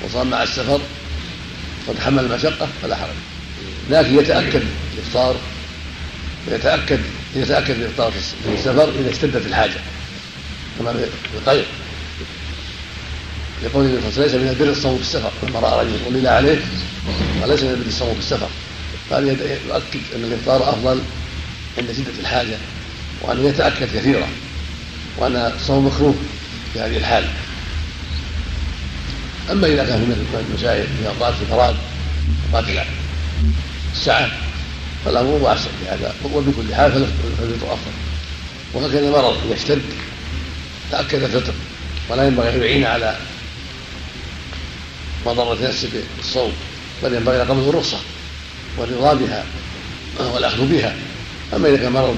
وصام 0.06 0.30
مع 0.30 0.44
السفر 0.44 0.80
وتحمل 1.88 2.26
المشقة 2.26 2.68
فلا 2.82 2.96
حرج. 2.96 3.16
لكن 3.90 4.20
يتأكد 4.20 4.64
الإفطار 4.94 5.36
ويتاكد 6.48 7.00
يتأكد 7.36 7.76
الافطار 7.80 8.12
في 8.12 8.54
السفر 8.54 8.90
إذا 9.00 9.10
اشتدت 9.12 9.46
الحاجة. 9.46 9.80
كما 10.80 10.94
في 10.94 11.06
يقول 13.64 13.86
النبي 13.86 14.02
صلى 14.02 14.10
الله 14.10 14.18
عليه 14.18 14.26
وسلم 14.26 14.26
ليس 14.26 14.34
من 14.34 14.48
البر 14.50 14.72
الصوم 14.72 14.96
في 14.98 15.02
السفر 15.02 15.32
لما 15.44 15.60
راى 15.60 15.86
رجل 15.86 16.00
ولل 16.08 16.28
عليه. 16.28 16.58
وليس 17.42 17.64
من 17.64 17.70
البر 17.70 17.88
الصوم 17.88 18.14
في 18.14 18.20
السفر 18.20 18.50
قال 19.12 19.28
يؤكد 19.28 20.00
أن 20.16 20.24
الإفطار 20.24 20.70
أفضل 20.70 21.02
عند 21.78 21.92
شدة 21.92 22.20
الحاجة 22.20 22.58
وانه 23.22 23.50
يتأكد 23.50 23.88
كثيرا 23.96 24.28
وأن 25.18 25.36
الصوم 25.36 25.88
مكروه 25.88 26.16
في 26.74 26.80
هذه 26.80 26.98
الحال. 26.98 27.26
أما 29.52 29.68
إذا 29.68 29.84
كان 29.84 30.00
من 30.00 30.46
المسائل 30.50 30.88
في 30.88 31.08
اوقات 31.08 31.34
الفراغ 31.42 31.76
أوقات 32.54 32.66
السعه 33.96 34.32
فالامر 35.06 35.30
واسع 35.42 35.70
في 35.80 35.90
هذا. 35.90 36.16
وبكل 36.24 36.76
حال 36.76 36.92
فالفطر 36.92 37.74
أفضل. 37.74 37.92
وهكذا 38.74 39.08
المرض 39.08 39.38
اذا 39.46 39.56
اشتد 39.56 39.82
تأكد 40.92 41.24
الفطر 41.24 41.54
ولا 42.10 42.28
ينبغي 42.28 42.56
أن 42.56 42.62
يعين 42.62 42.86
على 42.86 43.18
مضرة 45.26 45.68
نفسه 45.68 45.90
بالصوم 46.18 46.52
بل 47.04 47.14
ينبغي 47.14 47.40
قبض 47.42 47.68
الرخصة 47.68 47.98
والرضا 48.78 49.14
بها 49.14 49.46
والأخذ 50.20 50.66
بها. 50.66 50.96
أما 51.54 51.70
إذا 51.70 51.78
كان 51.78 51.92
مرض 51.92 52.16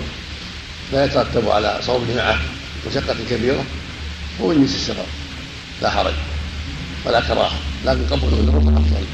لا 0.94 1.06
يترتب 1.06 1.50
على 1.50 1.80
صومه 1.86 2.16
معه 2.16 2.40
مشقة 2.92 3.16
كبيرة 3.30 3.64
هو 4.42 4.48
من 4.48 4.62
جنس 4.62 4.76
السفر 4.76 5.06
لا 5.82 5.90
حرج 5.90 6.14
ولا 7.06 7.20
كراهة 7.20 7.60
لكن 7.86 8.06
قبضه 8.06 8.40
الرخصة 8.40 8.78
أفضل. 8.78 9.06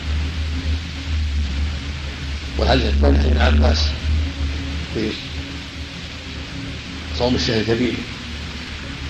والحديث 2.58 2.86
الثاني 2.86 3.18
عن 3.18 3.26
ابن 3.26 3.42
عباس 3.42 3.80
في 4.94 5.10
صوم 7.18 7.36
الشهر 7.36 7.62
الكبير 7.62 7.94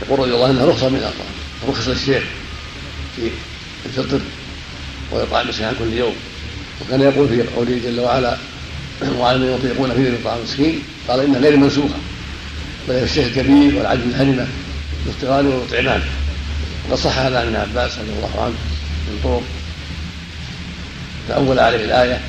يقول 0.01 0.19
رضي 0.19 0.33
الله 0.33 0.47
عنه 0.47 0.65
رخصة 0.65 0.89
من 0.89 1.11
رخص 1.67 1.87
الشيخ 1.87 2.23
في 3.15 3.29
الفطر. 3.85 4.21
ويطعم 5.11 5.49
مسكين 5.49 5.71
كل 5.79 5.93
يوم. 5.93 6.13
وكان 6.81 7.01
يقول 7.01 7.27
في 7.27 7.43
قوله 7.55 7.79
جل 7.83 7.99
وعلا 7.99 8.37
وعلى 9.17 9.37
من 9.37 9.59
يطيقون 9.59 9.93
فيه 9.93 10.23
طعام 10.23 10.39
مسكين 10.43 10.79
قال 11.07 11.19
انها 11.19 11.39
غير 11.39 11.57
منسوخة 11.57 11.95
بل 12.89 12.95
الشيخ 12.95 13.25
الكبير 13.25 13.75
والعجز 13.75 14.01
الهرمه 14.01 14.47
يفطران 15.07 15.47
ويطعمان 15.47 16.01
وقد 16.89 16.99
صح 16.99 17.17
هذا 17.17 17.39
عن 17.39 17.47
ابن 17.47 17.55
عباس 17.55 17.91
رضي 17.97 18.09
الله 18.09 18.41
عنه 18.41 18.53
من 19.07 19.19
طرق. 19.23 19.43
تأول 21.27 21.59
عليه 21.59 21.85
الآية 21.85 22.21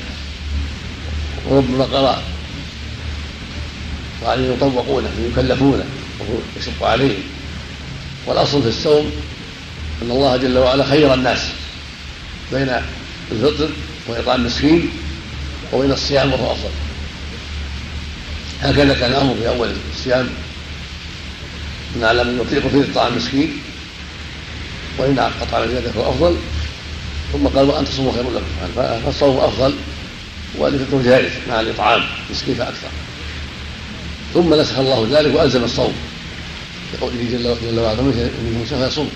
وربما 1.49 1.83
قرأ. 1.83 2.23
وعليه 4.23 4.53
يطوقونه 4.53 5.09
ويكلفونه 5.19 5.85
وهو 6.19 6.37
يشق 6.59 6.83
عليهم. 6.83 7.23
والأصل 8.25 8.61
في 8.61 8.67
الصوم 8.67 9.11
أن 10.01 10.11
الله 10.11 10.37
جل 10.37 10.57
وعلا 10.57 10.83
خير 10.83 11.13
الناس. 11.13 11.39
بين 12.51 12.81
الفطر 13.31 13.69
وإطعام 14.07 14.41
المسكين 14.41 14.89
وبين 15.73 15.91
الصيام 15.91 16.33
وهو 16.33 16.51
أفضل 16.51 16.69
هكذا 18.61 18.93
كان 18.93 19.11
الأمر 19.11 19.35
في 19.35 19.47
أول 19.47 19.69
الصيام. 19.95 20.29
من 21.95 22.39
يطيق 22.41 22.67
فيه 22.67 22.91
إطعام 22.91 23.13
المسكين 23.13 23.57
وإن 24.97 25.19
قطع 25.19 25.65
زيادة 25.65 25.91
فهو 25.91 26.09
أفضل. 26.09 26.35
ثم 27.33 27.47
قال 27.47 27.69
وأن 27.69 27.85
تصوموا 27.85 28.11
خير 28.11 28.23
لكم. 28.23 28.45
فالصوم 29.05 29.37
أفضل 29.37 29.73
والفطر 30.57 31.01
جائز 31.01 31.31
مع 31.49 31.59
الإطعام 31.59 32.01
مسكين 32.31 32.55
فأكثر. 32.55 32.89
ثم 34.33 34.53
نسخ 34.53 34.79
الله 34.79 35.07
ذلك 35.11 35.35
وألزم 35.35 35.63
الصوم. 35.63 35.93
بقوله 36.93 37.55
جل 37.61 37.79
وعلا 37.79 38.01
منهم 38.01 38.65
شهر 38.69 38.87
يصوم 38.87 39.09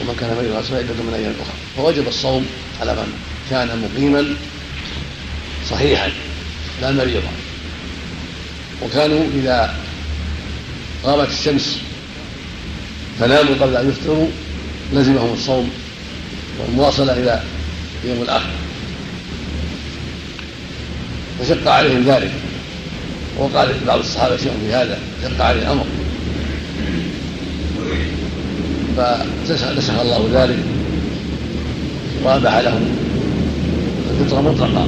ومن 0.00 0.16
كان 0.20 0.36
مريضا 0.36 0.60
فعدة 0.60 1.02
من 1.02 1.14
أيام 1.14 1.32
أخرى. 1.40 1.54
فوجب 1.76 2.08
الصوم 2.08 2.46
على 2.80 2.92
من 2.94 3.12
كان 3.50 3.68
مقيما 3.82 4.24
صحيحا 5.70 6.10
لا 6.82 6.90
مريضا. 6.90 7.28
وكانوا 8.82 9.24
إذا 9.34 9.74
غابت 11.04 11.28
الشمس 11.28 11.78
فناموا 13.20 13.54
قبل 13.54 13.76
أن 13.76 13.88
يفطروا 13.88 14.28
لزمهم 14.92 15.32
الصوم 15.32 15.70
والمواصلة 16.58 17.12
إلى 17.12 17.42
يوم 18.04 18.22
الآخر. 18.22 18.50
فشق 21.40 21.70
عليهم 21.70 22.04
ذلك. 22.04 22.32
وقال 23.38 23.74
بعض 23.86 23.98
الصحابة 23.98 24.36
شيء 24.36 24.52
في 24.66 24.74
هذا 24.74 24.98
شق 25.22 25.44
عليه 25.44 25.62
الأمر. 25.62 25.86
فنسخ 28.96 30.00
الله 30.00 30.20
ذلك 30.34 30.58
وأباح 32.24 32.58
لهم 32.58 32.80
الفطر 34.10 34.42
مطلقا 34.42 34.86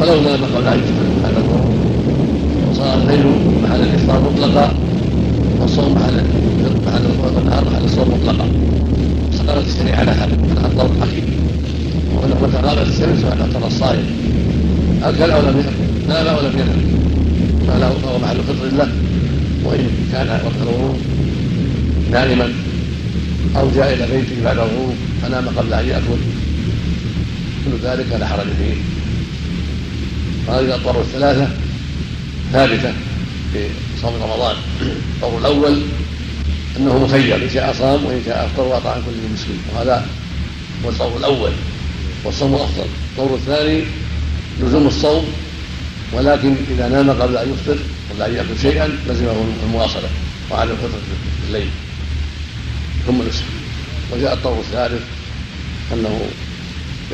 فلو 0.00 0.20
نام 0.20 0.44
قبل 0.44 0.66
ان 0.66 0.82
هذا 1.24 1.38
الظهر 1.38 1.74
وصار 2.70 2.98
الليل 2.98 3.26
محل 3.62 3.80
الإفطار 3.80 4.20
مطلقا 4.20 4.74
والصوم 5.60 5.94
محل 5.94 6.14
محل 6.86 7.04
النهار 7.38 7.64
محل 7.64 7.84
الصوم 7.84 8.08
مطلقا. 8.08 8.48
استقرت 9.34 9.66
الشريعه 9.66 9.98
على 10.00 10.10
هذا 10.10 10.36
الحكيم 10.96 11.24
وانه 12.16 12.36
متى 12.42 12.56
غابت 12.56 12.88
الشمس 12.88 13.20
ترى 13.54 13.66
الصائم. 13.66 14.06
أكل 15.02 15.30
أو 15.30 15.40
لم 15.40 15.56
يأكل 15.58 16.08
نام 16.08 16.26
أو 16.26 16.40
لم 16.40 16.58
ينم 16.58 16.96
فهو 18.02 18.18
محل 18.18 18.36
فطر 18.36 18.76
له 18.78 18.88
وإن 19.64 19.88
كان 20.12 20.28
وقت 20.28 20.54
الغروب 20.62 20.96
نائما 22.10 22.48
أو 23.58 23.70
جاء 23.70 23.94
إلى 23.94 24.06
بيته 24.06 24.44
بعد 24.44 24.58
الغروب 24.58 24.94
فنام 25.22 25.48
قبل 25.48 25.74
أن 25.74 25.88
يأكل. 25.88 26.20
كل 27.64 27.86
ذلك 27.86 28.06
لا 28.20 28.26
حرج 28.26 28.46
فيه. 28.58 28.74
وهذه 30.48 30.64
الأطوار 30.64 31.00
الثلاثة 31.00 31.48
ثابتة 32.52 32.92
في 33.52 33.68
صوم 34.02 34.14
رمضان. 34.22 34.56
الطور 35.16 35.38
الأول 35.38 35.82
أنه 36.76 36.98
مخير 36.98 37.36
إن 37.36 37.50
شاء 37.54 37.72
صام 37.72 38.04
وإن 38.04 38.22
شاء 38.26 38.46
أفطر 38.46 38.62
وأطعم 38.62 39.00
كل 39.00 39.34
مسكين. 39.34 39.58
وهذا 39.74 40.06
هو 40.84 40.90
الطور 40.90 41.16
الأول 41.16 41.52
والصوم 42.24 42.54
أفضل 42.54 42.86
الطور 43.12 43.34
الثاني 43.34 43.84
لزوم 44.60 44.86
الصوم 44.86 45.24
ولكن 46.12 46.54
إذا 46.70 46.88
نام 46.88 47.10
قبل 47.10 47.36
أن 47.36 47.52
يفطر 47.52 47.78
قبل 48.10 48.22
أن 48.22 48.34
يأكل 48.34 48.60
شيئا 48.62 48.88
لزمه 49.08 49.44
المواصلة. 49.66 50.08
الفطر 50.50 50.88
في 51.42 51.48
الليل. 51.48 51.68
ثم 53.06 53.22
نسك 53.22 53.44
وجاء 54.12 54.34
الطور 54.34 54.60
الثالث 54.60 55.02
أنه 55.92 56.26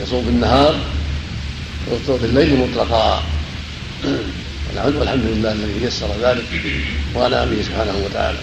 يصوم 0.03 0.25
في 0.25 0.31
النهار 0.31 0.77
ويفطر 1.91 2.19
في 2.19 2.25
الليل 2.25 2.57
مطلقا. 2.57 3.23
والحمد 4.77 5.25
لله 5.25 5.53
الذي 5.53 5.85
يسر 5.85 6.09
ذلك 6.23 6.45
وأنا 7.15 7.45
به 7.45 7.63
سبحانه 7.63 8.03
وتعالى. 8.05 8.39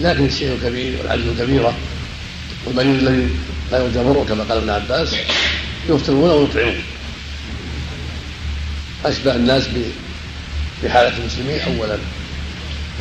لكن 0.00 0.24
الشيخ 0.24 0.50
الكبير 0.52 0.98
والعجز 0.98 1.26
الكبيرة 1.26 1.74
والمريض 2.66 3.08
الذي 3.08 3.28
لا 3.72 3.78
يرجى 3.78 4.28
كما 4.28 4.44
قال 4.44 4.58
ابن 4.58 4.70
عباس 4.70 5.16
يفطرون 5.88 6.30
ويطعمون. 6.30 6.82
أشبه 9.04 9.36
الناس 9.36 9.68
بحالة 10.84 11.18
المسلمين 11.18 11.60
اولا 11.60 11.98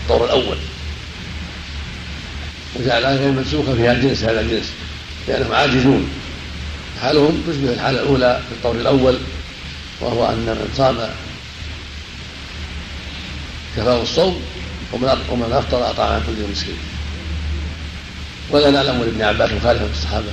الطور 0.01 0.25
الأول. 0.25 0.58
وجعل 2.75 2.97
الآية 3.03 3.31
منسوخة 3.31 3.75
فيها 3.75 3.91
الجنس 3.91 4.23
هذا 4.23 4.41
الجنس 4.41 4.71
لأنهم 5.27 5.51
عاجزون 5.51 6.10
حالهم 7.01 7.43
تشبه 7.47 7.73
الحالة 7.73 8.01
الأولى 8.01 8.41
في 8.49 8.55
القول 8.55 8.81
الأول 8.81 9.17
وهو 10.01 10.25
أن 10.25 10.45
من 10.45 10.73
صام 10.77 10.97
كفاه 13.77 14.01
الصوم 14.01 14.41
ومن 14.93 15.51
أفطر 15.51 15.89
أطعم 15.89 16.13
عن 16.13 16.21
كل 16.27 16.51
مسكين 16.51 16.77
ولا 18.51 18.71
نعلم 18.71 19.03
لابن 19.03 19.21
عباس 19.21 19.51
مخالفا 19.51 19.88
في 19.88 19.93
الصحابة 19.93 20.31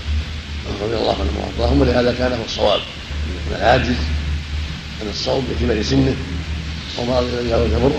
رضي 0.82 0.96
الله 0.96 1.12
عنهم 1.14 1.36
وأرضاهم 1.36 1.80
ولهذا 1.80 2.14
كان 2.18 2.32
هو 2.32 2.44
الصواب 2.44 2.80
من 3.26 3.56
العاجز 3.56 3.96
عن 5.00 5.08
الصوم 5.10 5.46
بكبر 5.50 5.82
سنه 5.82 6.16
وما 6.98 7.20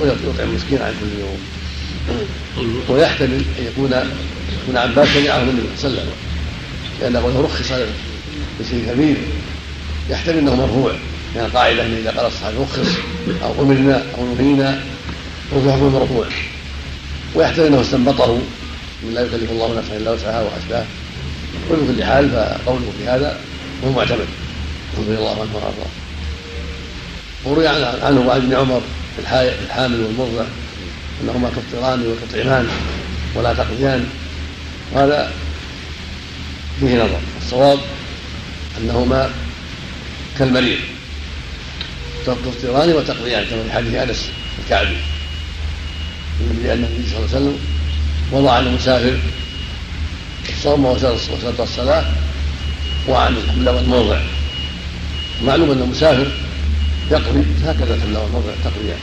يطعم 0.04 0.56
مسكين 0.56 0.82
عن 0.82 0.94
كل 1.02 1.20
يوم 1.20 1.38
ويحتمل 2.90 3.42
أن 3.60 3.66
يكون 3.66 3.94
ابن 4.68 4.78
عباس 4.78 5.08
سمعه 5.08 5.40
من 5.40 5.50
النبي 5.50 5.68
صلى 5.78 5.92
الله 5.92 6.02
عليه 6.02 6.12
وسلم. 6.12 6.14
لأنه 7.02 7.42
رخص 7.42 7.72
بشيء 8.60 8.94
كبير 8.94 9.18
يحتمل 10.10 10.38
أنه 10.38 10.56
مرفوع. 10.56 10.92
يعني 11.36 11.48
قاعدة 11.48 11.86
أن 11.86 11.94
إذا 11.94 12.12
قال 12.12 12.26
الصحابي 12.26 12.58
رخص 12.58 12.90
أو 13.44 13.64
أمرنا 13.64 14.04
أو 14.18 14.36
نهينا 14.36 14.84
حكم 15.52 15.94
مرفوع. 15.94 16.26
ويحتمل 17.36 17.66
أنه 17.66 17.82
استنبطه. 17.82 18.40
من 19.04 19.14
لا 19.14 19.22
يكلف 19.22 19.52
الله 19.52 19.78
نفسا 19.78 19.98
إلا 19.98 20.12
وسعها 20.12 20.42
واشباه 20.42 20.86
وفي 21.72 21.94
كل 21.94 22.04
حال 22.04 22.30
فقوله 22.30 22.92
في 23.00 23.10
هذا 23.10 23.40
هو 23.86 23.92
معتمد. 23.92 24.28
رضي 24.98 25.18
الله 25.18 25.42
عنه 25.42 25.56
وأرضاه. 25.56 25.92
وروي 27.46 27.68
عنه 27.68 28.28
وعن 28.28 28.38
ابن 28.38 28.54
عمر 28.54 28.82
الحامل 29.66 30.00
والمرضع. 30.00 30.46
إنهما 31.24 31.50
تفطران 31.50 32.08
وتطعمان 32.08 32.68
ولا 33.36 33.54
تقضيان 33.54 34.10
وهذا 34.94 35.32
فيه 36.80 36.96
نظر. 36.96 37.20
الصواب 37.42 37.80
أنهما 38.78 39.30
كالمريض. 40.40 40.80
تفطران 42.26 42.94
وتقضيان 42.94 43.46
كما 43.46 43.64
في 43.64 43.72
حديث 43.72 43.94
أنس 43.94 44.30
الكعبي. 44.64 44.98
لأن 46.64 46.84
النبي 46.84 47.10
صلى 47.10 47.18
الله 47.18 47.30
عليه 47.30 47.38
وسلم 47.38 47.60
وضع 48.32 48.52
عن 48.52 48.68
المسافر 48.68 49.20
الصوم 50.50 50.86
وشرط 50.86 51.62
الصلاة 51.62 52.06
وعن 53.08 53.38
الحمل 53.38 53.70
والموضع. 53.70 54.22
معلوم 55.46 55.72
أن 55.72 55.82
المسافر 55.82 56.32
يقضي 57.12 57.44
هكذا 57.66 57.96
الحمل 57.96 58.18
والموضع 58.18 58.52
تقضيان 58.64 59.00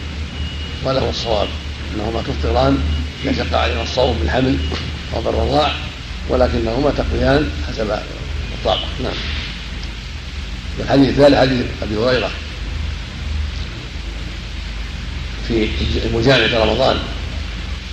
وهذا 0.84 1.00
هو 1.00 1.10
الصواب. 1.10 1.48
انهما 1.96 2.22
تفطران 2.22 2.78
يشق 3.24 3.58
علينا 3.58 3.82
الصوم 3.82 4.18
بالحمل 4.18 4.58
أو 5.14 5.20
بالرضاع 5.20 5.72
ولكنهما 6.28 6.90
تقضيان 6.90 7.50
حسب 7.68 7.98
الطاقة. 8.58 8.86
نعم. 9.02 9.12
والحديث 10.78 11.08
الثالث 11.08 11.38
حديث 11.38 11.66
أبي 11.82 11.96
هريرة 11.96 12.30
في 15.48 15.68
المجامع 16.06 16.46
في 16.46 16.56
رمضان. 16.56 16.96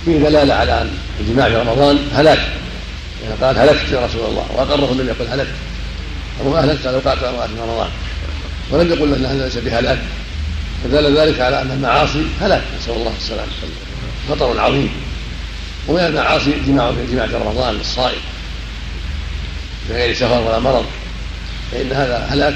فيه 0.04 0.18
دلالة 0.18 0.54
على 0.54 0.82
أن 0.82 0.90
الجماع 1.20 1.48
في 1.48 1.56
رمضان 1.56 1.98
هلاك 2.12 2.38
يعني 3.22 3.34
قال 3.42 3.58
هلكت 3.58 3.92
يا 3.92 4.06
رسول 4.06 4.26
الله 4.30 4.46
واقره 4.54 4.92
النبي 4.92 5.08
يقول 5.08 5.28
هلكت. 5.28 5.54
أو 6.40 6.56
أهلكت 6.56 6.86
لو 6.86 6.98
قعدت 6.98 7.22
امرأة 7.22 7.46
في 7.46 7.52
رمضان. 7.60 7.88
ولم 8.70 8.92
يقل 8.92 9.14
أن 9.14 9.26
هذا 9.26 9.44
ليس 9.44 9.58
بهلاك 9.58 9.98
فدل 10.84 11.18
ذلك 11.18 11.40
على 11.40 11.62
أن 11.62 11.70
المعاصي 11.70 12.22
هلاك 12.40 12.62
نسأل 12.80 12.94
الله 12.94 13.12
السلامة. 13.18 13.52
خطر 14.30 14.60
عظيم. 14.60 14.88
ومن 15.88 16.00
المعاصي 16.00 16.52
جماع 16.66 16.92
جماع 17.10 17.24
رمضان 17.24 17.74
للصائم. 17.74 18.20
بغير 19.90 20.14
سفر 20.14 20.40
ولا 20.40 20.58
مرض. 20.58 20.86
فإن 21.72 21.92
هذا 21.92 22.28
هلاك. 22.30 22.54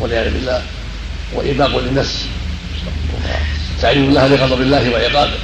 والعياذ 0.00 0.32
بالله. 0.32 0.62
وإباق 1.34 1.78
للنفس. 1.78 2.26
تعليم 3.82 4.04
الله 4.04 4.26
لغضب 4.26 4.60
الله 4.60 4.90
وعقابه. 4.90 5.38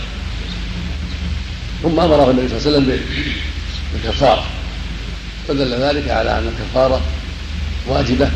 ثم 1.82 2.00
أمره 2.00 2.30
النبي 2.30 2.48
صلى 2.48 2.58
الله 2.58 2.68
عليه 2.68 2.78
وسلم 2.78 3.00
بالكفارة. 3.92 4.44
فدل 5.48 5.82
ذلك 5.82 6.10
على 6.10 6.38
أن 6.38 6.48
الكفارة 6.48 7.00
واجبة 7.86 8.30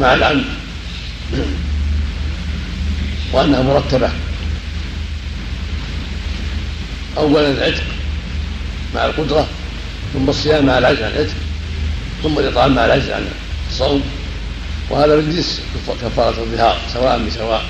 مع 0.00 0.14
العمد. 0.14 0.44
وأنها 3.32 3.62
مرتبة. 3.62 4.10
اولا 7.16 7.50
العتق 7.50 7.84
مع 8.94 9.06
القدرة 9.06 9.48
ثم 10.14 10.28
الصيام 10.28 10.66
مع 10.66 10.78
العجز 10.78 11.02
عن 11.02 11.10
العتق 11.10 11.34
ثم 12.22 12.38
الإطعام 12.38 12.74
مع 12.74 12.84
العجز 12.84 13.10
عن 13.10 13.28
الصوم 13.70 14.02
وهذا 14.90 15.16
من 15.16 15.30
جنس 15.36 15.62
كفارة 16.02 16.42
الظهار 16.42 16.78
سواء 16.92 17.18
بسواء. 17.18 17.64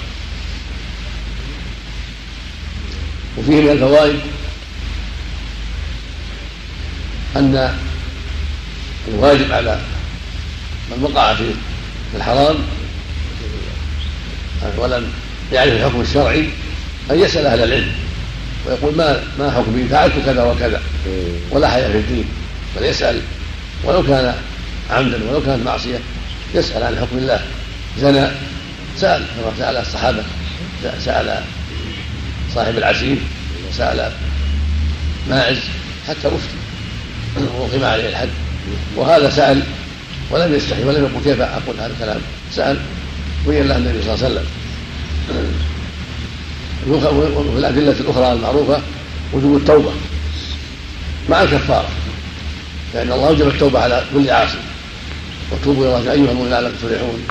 وفيه 3.39 3.61
من 3.61 3.71
الفوائد 3.71 4.21
أن 7.37 7.79
الواجب 9.09 9.53
على 9.53 9.81
من 10.91 11.03
وقع 11.03 11.35
في 11.35 11.51
الحرام 12.17 12.57
ولم 14.77 15.13
يعرف 15.53 15.73
الحكم 15.73 16.01
الشرعي 16.01 16.51
أن 17.11 17.19
يسأل 17.21 17.47
أهل 17.47 17.63
العلم. 17.65 17.93
ويقول 18.69 18.97
ما 18.97 19.23
ما 19.39 19.51
حكمي 19.51 19.85
فعلت 19.85 20.13
كذا 20.27 20.43
وكذا. 20.43 20.83
ولا 21.51 21.69
حياء 21.69 21.93
في 21.93 21.99
الدين. 21.99 22.25
بل 22.77 22.85
يسأل. 22.85 23.21
ولو 23.85 24.03
كان 24.03 24.35
عمدا 24.91 25.19
ولو 25.31 25.43
كانت 25.43 25.67
معصية 25.67 25.99
يسأل 26.55 26.83
عن 26.83 26.97
حكم 26.97 27.19
الله. 27.19 27.41
زنى. 28.01 28.29
سأل 28.97 29.23
كما 29.37 29.53
سأل 29.59 29.77
الصحابة. 29.77 30.23
سأل 31.05 31.43
صاحب 32.55 32.79
العسير 32.79 33.17
وسأل 33.71 34.13
ماعز. 35.31 35.59
حتى 36.09 36.29
أفتي 36.29 37.49
وأقيم 37.59 37.85
عليه 37.85 38.09
الحد. 38.09 38.29
وهذا 38.97 39.31
سأل. 39.31 39.63
ولم 40.31 40.55
يستحي 40.55 40.85
ولم 40.85 41.05
يقل 41.05 41.25
كيف 41.25 41.41
أقول 41.41 41.77
هذا 41.79 41.93
الكلام. 41.93 42.21
سأل. 42.53 42.77
بين 43.47 43.69
له 43.69 43.77
النبي 43.77 44.03
صلى 44.03 44.15
الله 44.15 44.25
عليه 44.25 44.35
وسلم. 44.35 44.47
وفي 46.89 47.59
الأدلة 47.59 47.97
الأخرى 48.01 48.33
المعروفة 48.33 48.83
وجوب 49.33 49.57
التوبة 49.57 49.93
مع 51.29 51.43
الكفارة 51.43 51.89
لأن 52.95 53.13
الله 53.13 53.29
أوجب 53.29 53.49
التوبة 53.49 53.81
على 53.81 54.05
كل 54.15 54.31
عاصي. 54.31 54.59
وتوبوا 55.53 55.85
إلى 55.85 55.99
الله 55.99 56.13
أيها 56.13 56.31
المؤمنون 56.31 56.51
لعلكم 56.51 56.77
تفلحون. 56.77 57.27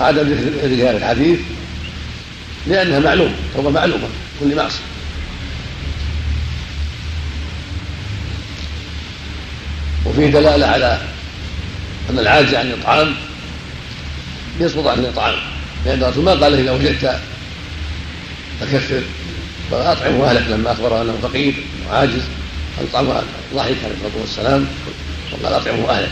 عدم 0.00 0.28
ذكر 0.28 0.88
هذا 0.88 0.96
الحديث 0.96 1.38
لأنها 2.66 2.98
معلومة 2.98 3.34
توبة 3.54 3.70
معلومة 3.70 4.08
كل 4.40 4.56
معصية. 4.56 4.78
وفيه 10.06 10.26
دلالة 10.26 10.66
على 10.66 11.00
أن 12.10 12.18
العاجز 12.18 12.54
عن 12.54 12.66
الإطعام 12.66 13.14
يسقط 14.60 14.86
عن 14.86 14.98
الإطعام. 14.98 15.34
لأن 15.86 16.02
الرسول 16.02 16.24
ما 16.24 16.32
قال 16.32 16.54
إذا 16.54 16.72
وجدت 16.72 17.20
فكثر 18.66 19.02
فاطعمه 19.70 20.30
اهلك 20.30 20.44
لما 20.50 20.72
أخبره 20.72 21.02
أنه 21.02 21.18
فقير 21.22 21.54
وعاجز 21.88 22.22
اطعمه 22.80 23.22
ضحك 23.54 23.76
عليه 23.84 23.94
الصلاة 23.94 24.20
والسلام 24.20 24.66
وقال 25.32 25.54
أطعمه 25.54 25.90
اهلك 25.90 26.10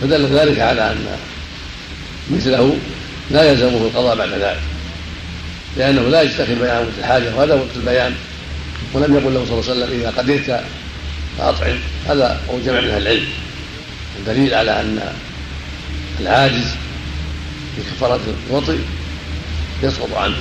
فدل 0.00 0.26
ذلك 0.26 0.58
على 0.58 0.90
أن 0.90 1.06
مثله 2.30 2.76
لا 3.30 3.50
يلزمه 3.50 3.76
القضاء 3.76 4.16
بعد 4.16 4.28
ذلك 4.28 4.60
لأنه 5.76 6.02
لا 6.02 6.22
يستخدم 6.22 6.54
بيان 6.54 6.76
وقت 6.76 6.98
الحاجة 6.98 7.36
وهذا 7.36 7.54
وقت 7.54 7.76
البيان. 7.76 8.14
ولم 8.94 9.14
يقل 9.14 9.34
له 9.34 9.44
صلى 9.44 9.58
الله 9.58 9.70
عليه 9.70 9.84
وسلم 9.84 10.00
إذا 10.00 10.10
قدرت 10.10 10.64
فأطعم. 11.38 11.76
هذا 12.08 12.40
هو 12.50 12.58
جمع 12.66 12.80
من 12.80 12.88
أهل 12.88 13.02
العلم. 13.02 13.26
الدليل 14.18 14.54
على 14.54 14.80
أن 14.80 15.12
العاجز 16.20 16.66
في 17.76 17.82
كفارة 17.90 18.20
الوطي 18.50 18.78
يسقط 19.82 20.14
عنه. 20.14 20.36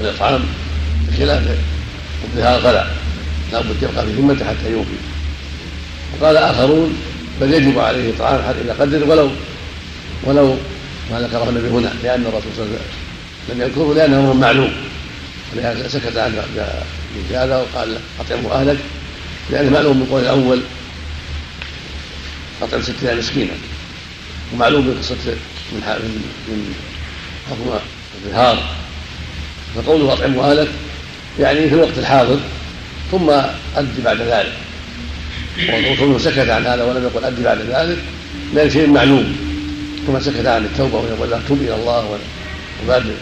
الإطعام 0.00 0.40
بخلاف 1.08 1.42
الظهار 2.24 2.60
فلا. 2.60 2.86
لا 3.52 3.60
بد 3.60 3.82
يبقى 3.82 4.06
في 4.06 4.12
ذمته 4.12 4.44
حتى 4.44 4.70
يوفي. 4.70 4.96
وقال 6.20 6.36
آخرون 6.36 6.96
بل 7.40 7.54
يجب 7.54 7.78
عليه 7.78 8.14
إطعام 8.16 8.42
حتى 8.48 8.60
إذا 8.64 8.76
قدر 8.80 9.04
ولو 9.10 9.30
ولو 10.24 10.56
ما 11.10 11.20
ذكره 11.20 11.48
النبي 11.48 11.68
هنا 11.68 11.92
لأن 12.02 12.22
الرسول 12.22 12.52
صلى 12.56 12.64
الله 12.64 12.78
عليه 12.78 12.84
وسلم 13.46 13.54
لم 13.54 13.60
يذكره 13.62 13.94
لأنه 13.94 14.32
معلوم. 14.32 14.72
ولهذا 15.54 15.88
سكت 15.88 16.16
عنه 16.16 16.42
بهذا 17.30 17.56
وقال 17.56 17.98
أطعمه 18.20 18.52
أهلك 18.52 18.78
لأنه 19.50 19.70
معلوم 19.70 19.96
من 19.96 20.02
القول 20.02 20.22
الأول 20.22 20.60
أطعم 22.62 22.82
ستين 22.82 23.18
مسكينا. 23.18 23.52
ومعلوم 24.54 24.86
من 24.86 24.98
قصة 24.98 25.34
من 25.72 25.80
من 26.48 26.74
حكم 27.50 27.78
الظهار 28.24 28.58
فقوله 29.82 30.12
أطعموا 30.12 30.50
أهلك 30.50 30.68
يعني 31.40 31.68
في 31.68 31.74
الوقت 31.74 31.98
الحاضر 31.98 32.38
ثم 33.10 33.30
أد 33.76 34.04
بعد 34.04 34.20
ذلك. 34.20 34.52
وكونه 35.92 36.18
سكت 36.18 36.48
عن 36.48 36.66
هذا 36.66 36.84
ولم 36.84 37.04
يقل 37.04 37.24
أد 37.24 37.42
بعد 37.42 37.58
ذلك 37.58 37.98
لا 38.54 38.68
شيء 38.68 38.86
معلوم. 38.86 39.36
كما 40.06 40.20
سكت 40.20 40.46
عن 40.46 40.64
التوبة 40.64 40.98
ويقول 40.98 41.30
لا 41.30 41.40
تب 41.48 41.62
إلى 41.62 41.74
الله 41.74 42.18
وبادر 42.84 43.14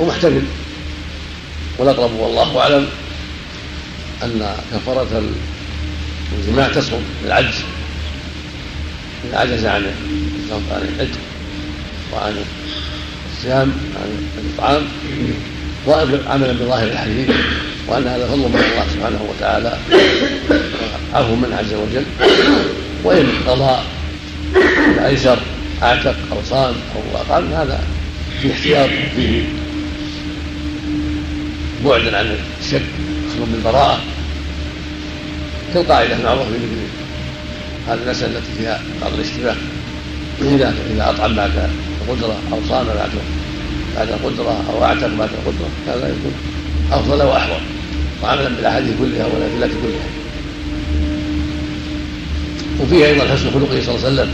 هو 0.00 0.06
محتمل. 0.06 0.42
والأقرب 1.78 2.12
والله 2.12 2.60
أعلم 2.60 2.86
أن 4.22 4.56
كفارة 4.72 5.22
الجماع 6.38 6.68
تسقط 6.68 7.00
بالعجز 7.22 7.54
عجز 9.32 9.64
عن 9.66 9.82
عن 10.52 10.88
العتق 10.94 11.18
وعن 12.12 12.36
الصيام 13.32 13.72
عن 13.96 14.28
الإطعام 14.38 14.82
عملا 16.28 16.52
بظاهر 16.52 16.86
الحديث 16.86 17.30
وأن 17.86 18.06
هذا 18.06 18.26
فضل 18.26 18.38
من 18.38 18.62
الله 18.72 18.86
سبحانه 18.94 19.20
وتعالى 19.30 19.78
عفو 21.14 21.34
من 21.34 21.52
عز 21.58 21.74
وجل. 21.74 22.04
وإن 23.04 23.26
قضى 23.46 23.78
الأيسر 24.94 25.38
أعتق 25.82 26.16
أو 26.32 26.36
صام 26.50 26.74
أو 26.96 27.20
أقام 27.20 27.52
هذا 27.52 27.80
في 28.42 28.52
احتياط 28.52 28.90
فيه 29.16 29.42
بعدا 31.84 32.18
عن 32.18 32.36
الشك 32.60 32.82
خلو 33.34 33.44
بالبراءة. 33.52 34.00
كالقاعدة 35.74 36.16
المعروفة 36.16 36.44
في 36.44 36.87
هذه 37.88 37.98
المسألة 38.06 38.38
التي 38.38 38.52
فيها 38.58 38.80
بعض 39.00 39.12
الاشتباه. 39.14 39.54
إذا 40.42 40.74
إذا 40.94 41.10
أطعم 41.10 41.34
بعد 41.34 41.50
القدرة 42.08 42.36
أو 42.52 42.58
صام 42.68 42.86
بعد 42.86 43.10
بعد 43.96 44.08
القدرة 44.08 44.64
أو 44.70 44.84
أعتق 44.84 45.06
بعد 45.18 45.28
القدرة 45.38 45.68
هذا 45.86 46.08
يكون 46.08 46.32
أفضل 46.92 47.22
وأحوط. 47.22 47.60
وعملا 48.22 48.48
بالأحاديث 48.48 48.90
كلها 48.98 49.26
والأدلة 49.26 49.66
كلها. 49.82 50.08
وفيه 52.80 53.06
أيضا 53.06 53.24
حسن 53.24 53.50
خلقه 53.50 53.80
صلى 53.82 53.94
الله 53.94 54.06
عليه 54.06 54.14
وسلم 54.22 54.30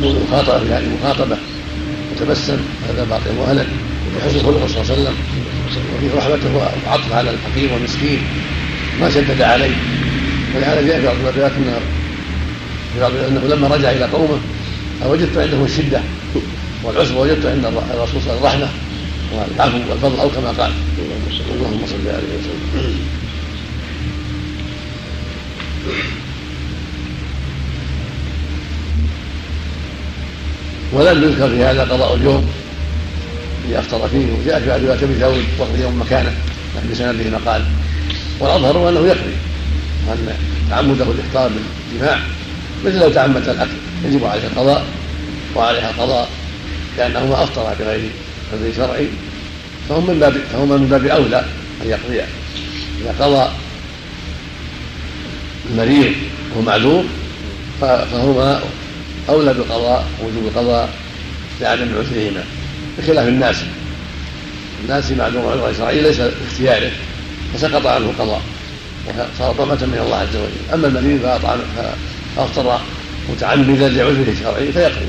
كون 0.00 0.26
مخاطبة 0.28 0.58
في 0.58 0.72
هذه 0.72 0.84
المخاطبة 0.84 1.36
وتبسم 2.12 2.58
هذا 2.88 3.20
مهلا 3.38 3.62
وفي 3.62 4.28
حسن 4.28 4.38
خلقه 4.38 4.66
صلى 4.66 4.82
الله 4.82 4.92
عليه 4.92 5.02
وسلم 5.02 5.14
وفي 5.96 6.16
رحمته 6.16 6.56
وعطف 6.56 7.12
على 7.12 7.30
الفقير 7.30 7.72
والمسكين 7.72 8.18
ما 9.00 9.10
شدد 9.10 9.42
عليه. 9.42 9.76
ولهذا 10.56 10.82
جاء 10.82 11.00
في 11.00 11.06
بعض 11.06 11.16
الروايات 11.16 11.52
في 12.94 13.00
بعض 13.00 13.12
أنه 13.28 13.40
لما 13.54 13.68
رجع 13.68 13.90
إلى 13.90 14.04
قومه 14.04 14.38
وجدت 15.06 15.38
عندهم 15.38 15.64
الشده 15.64 16.00
والعسر 16.84 17.18
وجدت 17.18 17.46
عند 17.46 17.64
الرسول 17.64 18.22
صلى 18.22 18.32
الله 18.32 18.48
عليه 18.48 18.58
وسلم 18.58 18.68
الرحمه 18.68 18.68
والعفو 19.32 19.90
والفضل 19.90 20.20
أو 20.20 20.28
كما 20.28 20.48
قال. 20.48 20.72
اللهم 21.54 21.86
صل 21.86 22.08
عليه 22.08 22.28
وسلم 22.38 22.94
ولم 30.92 31.22
يذكر 31.22 31.48
في 31.48 31.64
هذا 31.64 31.82
قضاء 31.82 32.14
اليوم 32.14 32.48
الذي 33.64 33.78
أفطر 33.78 34.08
فيه 34.08 34.26
وجاء 34.40 34.60
في 34.60 34.86
روايه 34.86 35.04
ابي 35.04 35.14
داود 35.14 35.44
وقت 35.58 35.70
اليوم 35.74 36.00
مكانه 36.00 36.32
لكن 36.76 36.90
بسنده 36.90 37.38
مقال. 37.38 37.64
والأظهر 38.40 38.88
أنه 38.88 39.00
يقضي 39.00 39.34
وأن 40.08 40.34
تعمده 40.70 41.04
الإفطار 41.04 41.50
بالجماع 41.92 42.20
مثل 42.84 42.98
لو 42.98 43.10
تعمد 43.10 43.48
الأكل. 43.48 43.70
يجب 44.04 44.24
عليه 44.24 44.46
القضاء 44.46 44.86
وعليها 45.54 45.90
القضاء 45.90 46.28
لأنه 46.98 47.26
ما 47.26 47.42
افطر 47.42 47.74
بغير 47.80 48.10
عذر 48.52 48.72
شرعي. 48.76 49.08
فهم 49.88 50.06
من 50.06 50.18
باب 50.20 50.36
فهما 50.52 50.76
من 50.76 50.88
باب 50.88 51.06
أولى 51.06 51.44
أن 51.82 51.88
يقضي 51.88 52.20
إذا 53.00 53.14
قضى 53.20 53.50
المريض 55.70 56.12
وهو 56.52 56.62
معذور 56.62 57.04
فهما 57.80 58.60
أولى 59.28 59.54
بالقضاء 59.54 60.06
ووجوب 60.22 60.46
القضاء 60.46 60.88
لعدم 61.60 61.88
عذرهما. 61.98 62.44
بخلاف 62.98 63.28
الناس. 63.28 63.56
الناس 64.84 65.10
معذور 65.10 65.52
عذر 65.52 65.74
شرعي 65.78 66.00
ليس 66.00 66.20
باختياره 66.20 66.90
فسقط 67.54 67.86
عنه 67.86 68.10
القضاء 68.10 68.42
وصار 69.08 69.54
طعمة 69.54 69.74
من 69.74 70.00
الله 70.06 70.16
عز 70.16 70.36
وجل. 70.36 70.74
أما 70.74 70.86
المريض 70.86 71.26
فأفطر 72.38 72.80
متعمدا 73.30 73.88
لعذره 73.88 74.32
الشرعي 74.32 74.72
فيقضي 74.72 75.06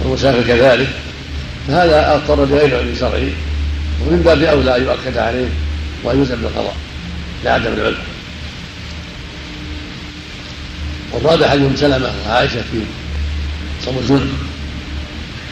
والمسافر 0.00 0.42
كذلك. 0.42 0.88
فهذا 1.68 2.16
أفطر 2.16 2.44
بغير 2.44 2.78
عذر 2.78 2.94
شرعي 3.00 3.32
ومن 4.00 4.22
باب 4.24 4.42
أولى 4.42 4.76
أن 4.76 4.82
يؤكد 4.82 5.18
عليه 5.18 5.48
وأن 6.04 6.18
يلزم 6.18 6.36
بالقضاء 6.36 6.76
لعدم 7.44 7.72
العذر. 7.72 8.02
والرابع 11.12 11.48
حديث 11.48 11.66
ام 11.66 11.76
سلمه 11.76 12.10
وعائشه 12.26 12.62
في 12.72 12.80
صوم 13.84 13.98
الجنب 13.98 14.32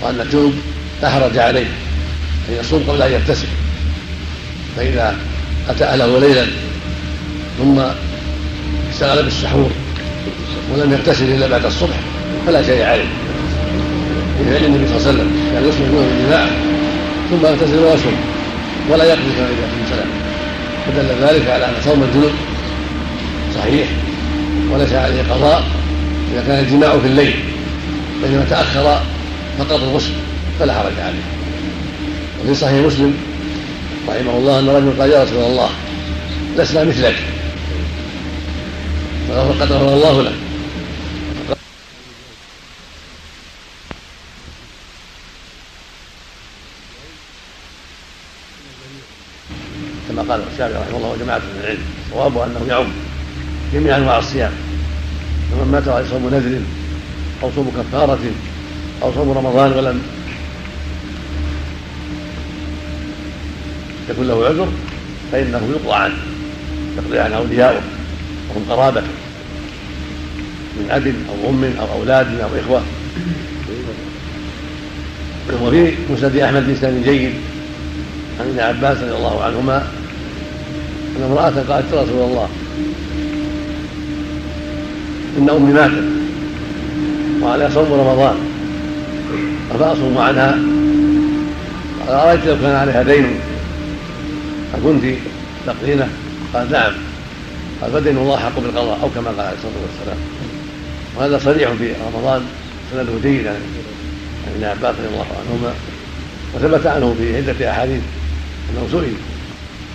وأن 0.01 0.21
الجنب 0.21 0.55
لا 1.03 1.11
حرج 1.11 1.39
عليه 1.39 1.67
أن 2.49 2.55
يصوم 2.61 2.85
قبل 2.89 3.03
أن 3.03 3.13
يغتسل 3.13 3.47
فإذا 4.77 5.17
اتى 5.69 5.85
اهله 5.85 6.19
ليلا 6.19 6.47
ثم 7.59 7.81
اشتغل 8.93 9.23
بالسحور 9.23 9.71
ولم 10.73 10.93
يغتسل 10.93 11.25
إلا 11.25 11.47
بعد 11.47 11.65
الصبح 11.65 11.97
فلا 12.47 12.63
شيء 12.63 12.83
عليه. 12.83 13.09
في 14.39 14.51
فعل 14.51 14.65
النبي 14.65 14.87
صلى 14.87 14.97
الله 14.97 15.09
عليه 15.09 15.19
وسلم 15.19 15.31
كان 15.55 15.69
يصبح 15.69 15.81
منه 15.81 16.09
بالجماع 16.11 16.47
ثم 17.31 17.47
يغتسل 17.47 17.79
ويصوم 17.85 18.17
ولا 18.91 19.05
يقضي 19.05 19.33
كما 19.37 19.47
اذا 19.47 19.65
ام 19.65 19.87
سلمه 19.91 20.21
فدل 20.87 21.27
ذلك 21.27 21.51
على 21.51 21.65
أن 21.65 21.73
صوم 21.85 22.03
الجنوب 22.03 22.33
صحيح 23.55 23.89
وليس 24.73 24.93
عليه 24.93 25.23
قضاء 25.23 25.65
إذا 26.33 26.45
كان 26.47 26.59
الجماع 26.65 26.99
في 26.99 27.07
الليل 27.07 27.35
بينما 28.23 28.47
تأخر 28.51 29.01
فقط 29.59 29.81
الغسل 29.83 30.13
فلا 30.61 30.75
حرج 30.75 31.01
عليه. 31.01 31.27
وفي 32.45 32.55
صحيح 32.55 32.87
مسلم 32.87 33.15
رحمه 34.09 34.37
الله 34.37 34.59
أن 34.59 34.69
رجل 34.69 35.01
قال 35.01 35.11
يا 35.11 35.25
رسول 35.25 35.45
الله 35.45 35.69
لسنا 36.59 36.85
مثلك. 36.85 37.17
فقد 39.31 39.73
غفر 39.73 39.95
الله 39.95 40.23
لك 40.23 40.33
كما 50.09 50.23
قال 50.23 50.43
الشافعي 50.53 50.83
رحمه 50.83 50.97
الله 50.97 51.09
وجماعه 51.09 51.39
من 51.39 51.61
العلم 51.65 51.83
صوابه 52.11 52.45
أنه 52.45 52.67
يعم 52.69 52.87
جميع 53.73 53.97
أنواع 53.97 54.19
الصيام. 54.19 54.53
فمن 55.51 55.69
مات 55.73 55.89
عليه 55.89 56.09
صوم 56.09 56.29
نذر 56.35 56.61
أو 57.43 57.51
صوم 57.55 57.73
كفارة 57.77 58.19
أو 59.03 59.13
صوم 59.15 59.31
رمضان 59.31 59.73
ولم 59.73 60.03
يكن 64.11 64.27
له 64.27 64.47
عذر 64.47 64.69
فإنه 65.33 65.69
يقضى 65.71 65.95
عنه 65.95 66.17
يقضي 66.97 67.19
عن 67.19 67.33
أوليائه 67.33 67.81
وهم 68.51 68.65
قرابته 68.71 69.07
من 70.77 70.91
أب 70.91 71.07
أو 71.07 71.51
أم 71.51 71.65
أو 71.81 72.01
أولاد 72.01 72.41
أو 72.41 72.49
إخوة. 72.65 72.83
وفي 75.63 75.93
مسند 76.11 76.37
أحمد 76.37 76.67
بإسناد 76.67 77.05
جيد 77.05 77.33
عن 78.41 78.47
ابن 78.47 78.61
عباس 78.61 78.97
رضي 78.97 79.17
الله 79.17 79.43
عنهما 79.43 79.87
أن 81.17 81.23
امرأة 81.23 81.75
قالت 81.75 81.93
يا 81.93 82.03
رسول 82.03 82.23
الله 82.23 82.49
إن 85.39 85.51
أمي 85.51 85.73
ماتت 85.73 86.05
وعليها 87.43 87.71
صوم 87.71 87.93
رمضان 87.93 88.37
أفأصوم 89.75 90.19
عنها 90.19 90.59
قال 92.07 92.17
أرأيت 92.17 92.47
لو 92.47 92.57
كان 92.63 92.77
عليها 92.77 93.03
دين 93.03 93.27
أكنت 94.75 95.05
تقدينه 95.67 96.09
قال 96.55 96.73
نعم. 96.73 96.93
قال 97.83 97.93
فدين 97.93 98.19
الله 98.19 98.37
حق 98.37 98.59
بالقضاء 98.59 98.99
أو 99.03 99.09
كما 99.15 99.31
قال 99.31 99.41
عليه 99.41 99.57
الصلاة 99.57 99.73
والسلام. 99.89 100.19
وهذا 101.17 101.39
صريح 101.39 101.71
في 101.71 101.93
رمضان 102.15 102.43
سنده 102.93 103.13
جيد 103.23 103.47
عن 103.47 103.61
ابن 104.55 104.65
عباس 104.65 104.95
رضي 104.95 105.09
الله 105.09 105.27
عنهما 105.41 105.75
وثبت 106.55 106.87
عنه 106.87 107.15
في 107.19 107.37
عدة 107.37 107.71
أحاديث 107.71 108.03
أنه 108.71 108.89
سئل. 108.93 109.13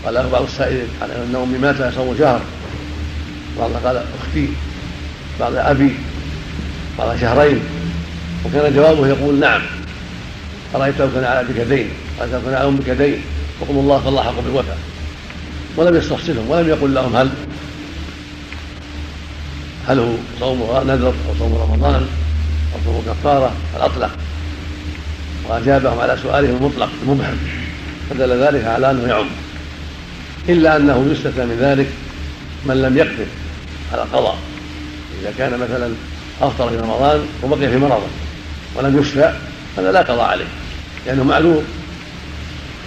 قال 0.05 0.29
بعض 0.29 0.43
السائلين 0.43 0.87
على 1.01 1.13
أن 1.13 1.35
أمي 1.35 1.57
مات 1.57 1.93
يصوم 1.93 2.15
شهر. 2.19 2.41
بعض 3.59 3.71
قال 3.85 3.97
أختي 3.97 4.47
بعض 5.39 5.55
أبي 5.55 5.95
بعض 6.97 7.17
شهرين. 7.17 7.59
وكان 8.45 8.75
جوابه 8.75 9.07
يقول 9.07 9.39
نعم. 9.39 9.61
أرأيت 10.75 10.99
لو 10.99 11.07
كان 11.15 11.23
على 11.23 11.39
أبيك 11.39 11.57
دين 11.57 11.89
أرأيت 12.19 12.33
لو 12.33 12.41
كان 12.45 12.53
على 12.53 12.67
أمك 12.67 12.89
دين 12.89 13.21
وقل 13.59 13.71
الله 13.71 13.99
فالله 13.99 14.23
حق 14.23 14.39
بالوفاء. 14.39 14.77
ولم 15.77 15.95
يستفصلهم 15.95 16.49
ولم 16.49 16.69
يقل 16.69 16.93
لهم 16.93 17.15
هل. 17.15 17.29
هل 19.87 19.99
هو 19.99 20.11
صوم 20.39 20.59
نذر 20.87 21.07
أو 21.07 21.35
صوم 21.39 21.55
رمضان؟ 21.55 22.07
أو 22.73 22.79
صوم 22.85 23.03
كفارة 23.07 23.51
بل 23.75 23.81
أطلق؟ 23.81 24.09
وأجابهم 25.49 25.99
على 25.99 26.17
سؤالهم 26.23 26.55
المطلق 26.55 26.89
المبهم 27.03 27.37
فدل 28.09 28.43
ذلك 28.43 28.65
على 28.65 28.91
أنه 28.91 29.07
يعم. 29.07 29.25
إلا 30.49 30.75
أنه 30.75 31.07
يستثنى 31.11 31.45
من 31.45 31.57
ذلك 31.59 31.87
من 32.65 32.81
لم 32.81 32.97
يقدر 32.97 33.25
على 33.93 34.03
القضاء. 34.03 34.37
إذا 35.21 35.33
كان 35.37 35.59
مثلا 35.59 35.89
أفطر 36.41 36.69
في 36.69 36.75
رمضان 36.75 37.19
وبقي 37.43 37.69
في 37.69 37.77
مرضه 37.77 38.07
ولم 38.75 38.99
يشفى 38.99 39.33
هذا 39.77 39.91
لا 39.91 40.01
قضاء 40.01 40.25
عليه 40.25 40.45
لأنه 41.05 41.23
معذور. 41.23 41.63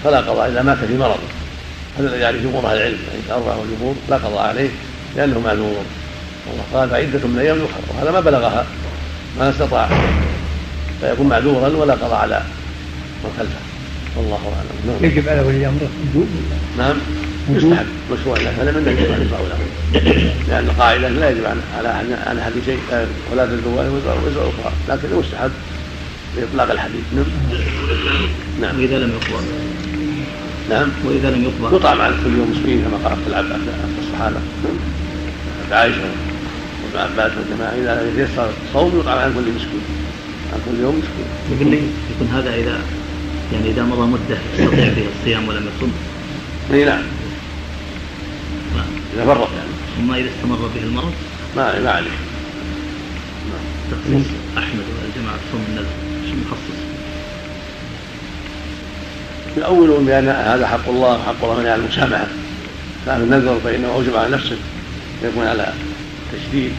فلا 0.05 0.20
قضاء 0.20 0.49
إذا 0.49 0.62
مات 0.62 0.78
في 0.78 0.99
مرضه. 0.99 1.28
هذا 1.99 2.09
الذي 2.09 2.24
عليه 2.24 2.42
جمهور 2.42 2.66
أهل 2.66 2.76
العلم 2.76 2.99
يعني 3.09 3.22
تأرى 3.28 3.62
الجمهور 3.62 3.94
لا 4.09 4.16
قضاء 4.16 4.42
عليه 4.42 4.70
معذور. 5.16 5.66
والله 5.66 5.84
قال 6.74 6.90
فعدة 6.90 7.28
من 7.28 7.38
أيام 7.40 7.57
أخرى 7.57 7.99
وهذا 7.99 8.11
ما 8.11 8.20
بلغها 8.20 8.66
ما 9.38 9.51
استطاع. 9.51 9.88
فيكون 11.01 11.28
معذورا 11.28 11.68
ولا 11.68 11.94
قضاء 11.94 12.18
على 12.18 12.42
من 13.24 13.30
خلفه. 13.38 13.61
والله 14.16 14.36
أعلم. 14.57 15.01
نعم. 15.01 15.11
يجب 15.11 15.28
على 15.28 15.40
ولي 15.40 15.66
امره 15.66 15.88
وجوب 16.11 16.28
نعم. 16.78 16.96
مستحب 17.51 17.86
مشروع 18.12 18.36
له. 18.38 18.51
فلم 18.59 18.74
من 18.74 18.88
يجب 18.88 19.12
ان 19.12 19.28
يقرأ 19.30 19.49
له 19.49 19.59
لأن 20.49 20.64
القاعده 20.64 21.09
لا 21.09 21.30
يجب 21.30 21.44
على 21.78 21.88
عن 22.26 22.38
احد 22.38 22.53
شيء. 22.66 22.78
ولا 23.32 23.46
تزر 23.46 23.68
وزر 23.68 24.18
وزر 24.26 24.49
أخرى. 24.49 24.72
لكن 24.88 25.16
مستحب 25.16 25.51
بإطلاق 26.36 26.70
الحديث. 26.70 27.05
نعم. 27.16 27.24
نعم. 28.61 28.78
وإذا 28.80 28.99
لم 28.99 29.11
يقبل 29.11 29.44
نعم. 30.70 30.88
وإذا 31.05 31.30
لم 31.30 31.44
يقبل 31.44 31.76
يطعم 31.76 32.01
على 32.01 32.14
كل 32.24 32.36
يوم 32.38 32.51
مسكين 32.51 32.84
كما 32.84 33.09
قال 33.09 33.18
العباس 33.26 33.61
الصحابه 34.01 34.40
نعم. 34.64 36.38
وابن 36.99 37.20
عباس 37.20 37.32
والجماعة 37.38 37.70
إذا 37.70 38.09
يتيسر 38.09 38.51
الصوم 38.66 39.01
يطعم 39.01 39.18
عن 39.18 39.34
كل 39.34 39.40
مسكين. 39.40 39.80
عن 40.53 40.61
كل 40.66 40.80
يوم 40.82 41.03
مسكين. 41.51 41.92
يكون 42.11 42.28
هذا 42.34 42.55
اذا 42.55 42.80
يعني 43.53 43.70
إذا 43.70 43.82
مضى 43.82 44.07
مدة 44.07 44.38
يستطيع 44.59 44.94
فيها 44.94 45.09
الصيام 45.20 45.49
ولم 45.49 45.68
يصم 45.76 45.92
إي 46.72 46.84
نعم. 46.84 47.03
إذا 49.16 49.24
فرط 49.24 49.49
يعني. 49.53 49.70
ثم 49.96 50.14
إذا 50.14 50.28
استمر 50.36 50.70
به 50.74 50.82
المرض؟ 50.82 51.12
ما 51.57 51.80
ما 51.80 51.90
عليه. 51.90 52.11
تخصيص 53.90 54.26
أحمد 54.59 54.84
والجماعة 55.03 55.38
صوم 55.53 55.64
النذر. 55.68 55.86
شو 56.26 56.34
مخصص؟ 56.34 56.78
يؤولون 59.57 60.05
بأن 60.05 60.28
هذا 60.28 60.66
حق 60.66 60.88
الله 60.88 61.18
وحق 61.18 61.44
الله 61.44 61.59
على 61.59 61.74
المسامحة. 61.74 62.26
كان 63.07 63.20
النذر 63.20 63.61
فإنه 63.64 63.88
أوجب 63.88 64.16
على 64.16 64.36
نفسه. 64.36 64.57
يكون 65.24 65.46
على 65.46 65.72
تشديد. 66.32 66.72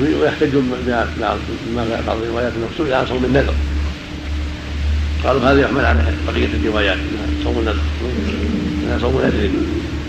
ويحتجون 0.00 0.72
بعض 2.06 2.16
الروايات 2.22 2.52
انه 2.56 2.68
سئل 2.78 2.94
عن 2.94 3.06
صوم 3.06 3.24
النذر 3.24 3.54
قالوا 5.24 5.42
هذا 5.42 5.60
يحمل 5.60 5.84
على 5.84 6.04
بقية 6.26 6.48
الروايات. 6.54 6.96
صوم 7.44 7.58
النذر 7.58 7.78
صوم 9.00 9.18
النذر 9.18 9.50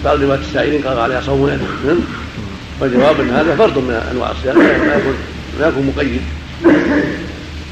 بعض 0.06 0.22
روايات 0.22 0.40
السائلين 0.50 0.82
قال 0.82 1.00
عليها 1.00 1.22
صوم 1.22 1.46
النذر 1.46 1.98
والجواب 2.80 3.20
إن 3.20 3.30
هذا 3.30 3.56
فرض 3.56 3.78
من 3.78 3.94
أنواع 4.12 4.32
الصيام. 4.32 4.58
لا 4.62 4.98
يكون 4.98 5.14
لا 5.60 5.68
يكون 5.68 5.94
مقيد. 5.96 6.22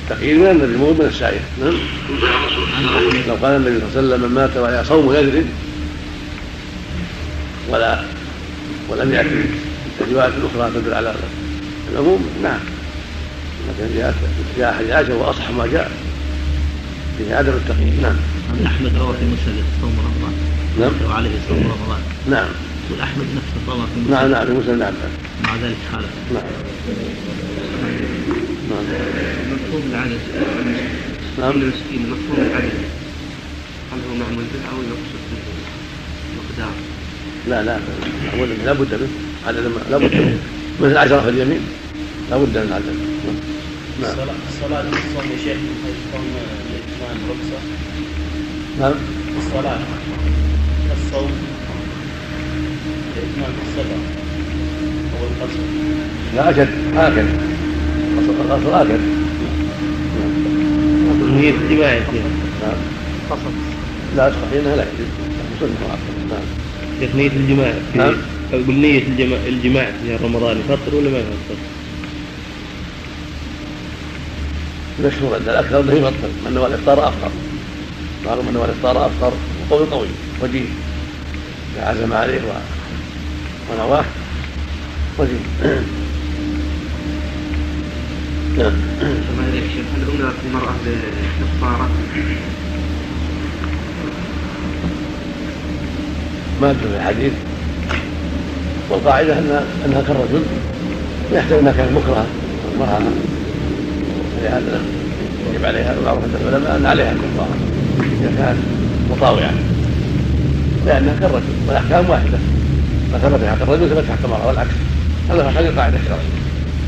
تقييد 0.10 0.38
من 0.38 0.48
النذر 0.48 0.78
مو 0.78 0.94
من 0.94 1.06
السائل. 1.06 1.42
نعم 1.62 1.74
لو 3.28 3.36
قال 3.36 3.56
النبي 3.56 3.80
صلى 3.80 4.00
الله 4.00 4.16
عليه 4.16 4.16
وسلم 4.16 4.22
من 4.22 4.36
مات 4.36 4.58
وعليه 4.58 4.84
صوم 4.84 5.14
نذر 5.14 5.44
ولا 7.70 8.04
ولم 8.90 9.14
يأتي. 9.14 9.44
الروايات 10.04 10.34
الأخرى 10.38 10.82
تدل 10.82 10.93
على 10.93 11.16
العموم 11.91 12.30
نعم. 12.43 12.60
لكن 13.70 13.95
جاءت 13.95 14.16
جاء 14.58 14.74
حديث 14.74 14.91
عائشه 14.91 15.16
وأصح 15.16 15.49
ما 15.52 15.68
جاء. 15.68 15.91
في 17.18 17.34
عدم 17.34 17.52
التقييد 17.52 18.02
نعم. 18.02 18.16
أحمد 18.66 18.97
روى 18.97 19.14
في 19.14 19.26
مسند 19.26 19.64
صوم 19.82 19.93
رمضان؟ 19.99 20.34
نعم. 20.80 21.12
وعليه 21.12 21.30
صوم 21.49 21.58
رمضان. 21.58 22.02
نعم. 22.30 22.47
والاحمد 22.91 23.26
نفسه 23.36 23.74
روى 23.74 23.86
في 23.93 23.99
مسند. 23.99 24.12
نعم 24.12 24.32
نعم 24.32 24.45
في 24.45 24.52
مسند 24.54 24.80
نعم. 24.80 24.93
مع 25.43 25.56
ذلك 25.56 25.78
حالة. 25.91 26.08
نعم. 26.34 26.43
نعم. 28.70 28.86
مفهوم 29.52 29.84
العدد 29.91 30.20
نعم. 31.39 31.52
المسكين 31.52 32.02
مفهوم 32.10 32.47
العدد 32.52 32.72
هل 33.91 33.99
هو 34.10 34.16
معمول 34.16 34.43
به 34.54 34.70
أو 34.72 34.78
يقصد 34.84 35.22
المقدار؟ 36.32 36.74
لا 37.47 37.64
لا. 37.64 37.80
اولا 38.34 38.54
لا 38.54 38.74
بد 38.74 38.93
منه. 38.93 39.31
عدد 39.48 39.72
لا 39.92 39.98
بد 39.98 40.16
منه 40.16 40.38
مثل 40.82 40.98
عشرة 40.98 41.22
في 41.22 41.30
اليمين. 41.30 41.62
لا 42.32 42.38
بد 42.38 42.58
من 42.58 42.74
عدد 42.74 42.96
نعم. 44.02 44.12
الصلاة 44.50 44.82
الصوم 44.82 45.32
يا 45.32 45.38
شيخ 45.44 45.58
من 45.58 45.76
حيث 45.84 46.00
كون 46.12 46.26
الإتمام 46.70 47.18
رخصة. 47.30 47.60
نعم. 48.80 48.94
الصلاة 49.38 49.80
الصوم 50.98 51.32
الإتمام 53.18 53.54
السفر 53.66 54.00
أو 55.14 55.22
القصر. 55.28 55.64
لا 56.36 56.50
أشد 56.50 56.70
آكل 56.98 57.28
القصر 58.18 58.82
آكل 58.82 59.00
نية 61.42 61.52
الجماعة 61.52 62.00
نعم. 62.62 62.80
قصر. 63.30 63.52
لا 64.18 64.30
صحيح 64.30 64.64
لا 64.66 64.74
يجوز 64.74 65.08
سنة 65.60 65.70
نعم. 66.30 66.46
شيخ 67.00 67.16
نية 67.16 67.28
الجماعة 67.28 67.74
نعم. 67.96 68.16
أقول 68.54 68.76
نية 68.76 68.99
الجماعة 68.99 69.47
الجماعة 69.47 69.91
في 70.04 70.16
رمضان 70.16 70.58
يفطر 70.58 70.95
ولا 70.95 71.10
ما 71.10 71.18
يفطر؟ 71.18 71.56
المشهور 74.99 75.36
عند 75.36 75.49
الاكثر 75.49 75.80
انه 75.80 75.93
يفطر؟ 75.93 76.30
من 76.45 76.54
نوى 76.54 76.68
الإفطار 76.68 77.08
أفطر. 77.08 77.32
قالوا 78.26 78.43
من 78.43 78.54
نوى 78.54 78.66
الإفطار 78.66 79.06
أفطر. 79.06 79.34
وقول 79.70 79.86
قوي 79.86 80.08
وجيه. 80.43 80.66
اذا 81.76 81.86
عزم 81.86 82.14
عليه 82.14 82.41
ونواه. 83.72 84.06
وجيه. 85.20 85.39
نعم. 88.58 88.74
هل 89.95 90.04
أمرت 90.10 90.36
المرأة 90.45 90.76
بالكفارة؟ 90.86 91.89
ما 96.62 96.74
في 96.74 96.86
الحديث 96.86 97.34
والقاعدة 98.92 99.39
أنها 99.39 99.64
أنها 99.86 100.02
كالرجل 100.02 100.44
يحتمل 101.34 101.60
أنها 101.60 101.72
كانت 101.72 101.92
مكرهة 101.92 102.26
امرأة 102.76 103.00
لهذا 104.44 104.82
يجب 105.54 105.66
عليها 105.66 105.94
المعروف 106.00 106.24
عند 106.24 106.36
العلماء 106.42 106.78
أن 106.78 106.86
عليها 106.86 107.12
الكفاره 107.12 107.56
إذا 108.00 108.32
كانت 108.38 108.60
مطاوعه 109.12 109.54
لانها 110.86 111.16
كالرجل 111.20 111.54
والأحكام 111.68 112.10
واحدة 112.10 112.38
ما 113.12 113.18
ثبت 113.18 113.46
حق 113.46 113.62
الرجل 113.62 113.89
ثبت 113.89 114.06
حق 114.10 114.26
المرأة 114.26 114.48
والعكس 114.48 114.76
هذا 115.30 115.44
هذه 115.44 115.76
قاعدة 115.78 115.98
شرعيه. 116.08 116.42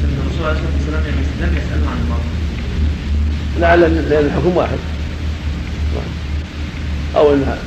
الرسول 0.04 0.48
عليه 0.48 0.60
الصلاة 0.60 0.74
والسلام 0.78 1.04
لم 1.42 1.58
يساله 1.58 1.90
عن 1.90 1.98
المرأة. 2.04 2.34
لا 3.60 3.88
لأن 3.88 4.26
الحكم 4.26 4.58
واحد. 4.58 4.78
أو 7.16 7.34
إنها 7.34 7.58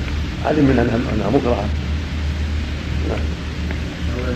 علم 0.46 0.64
منها 0.64 0.82
أنها 0.82 1.30
مكرهة. 1.30 1.64
نعم. 3.08 3.18
فيكون 4.16 4.24
هذا 4.24 4.26
التاخير 4.26 4.26
عن 4.26 4.32
الحجر؟ 4.32 4.35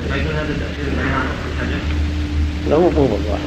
لا 2.69 2.79
مو 2.79 2.91
مو 2.91 3.19
واحد. 3.29 3.41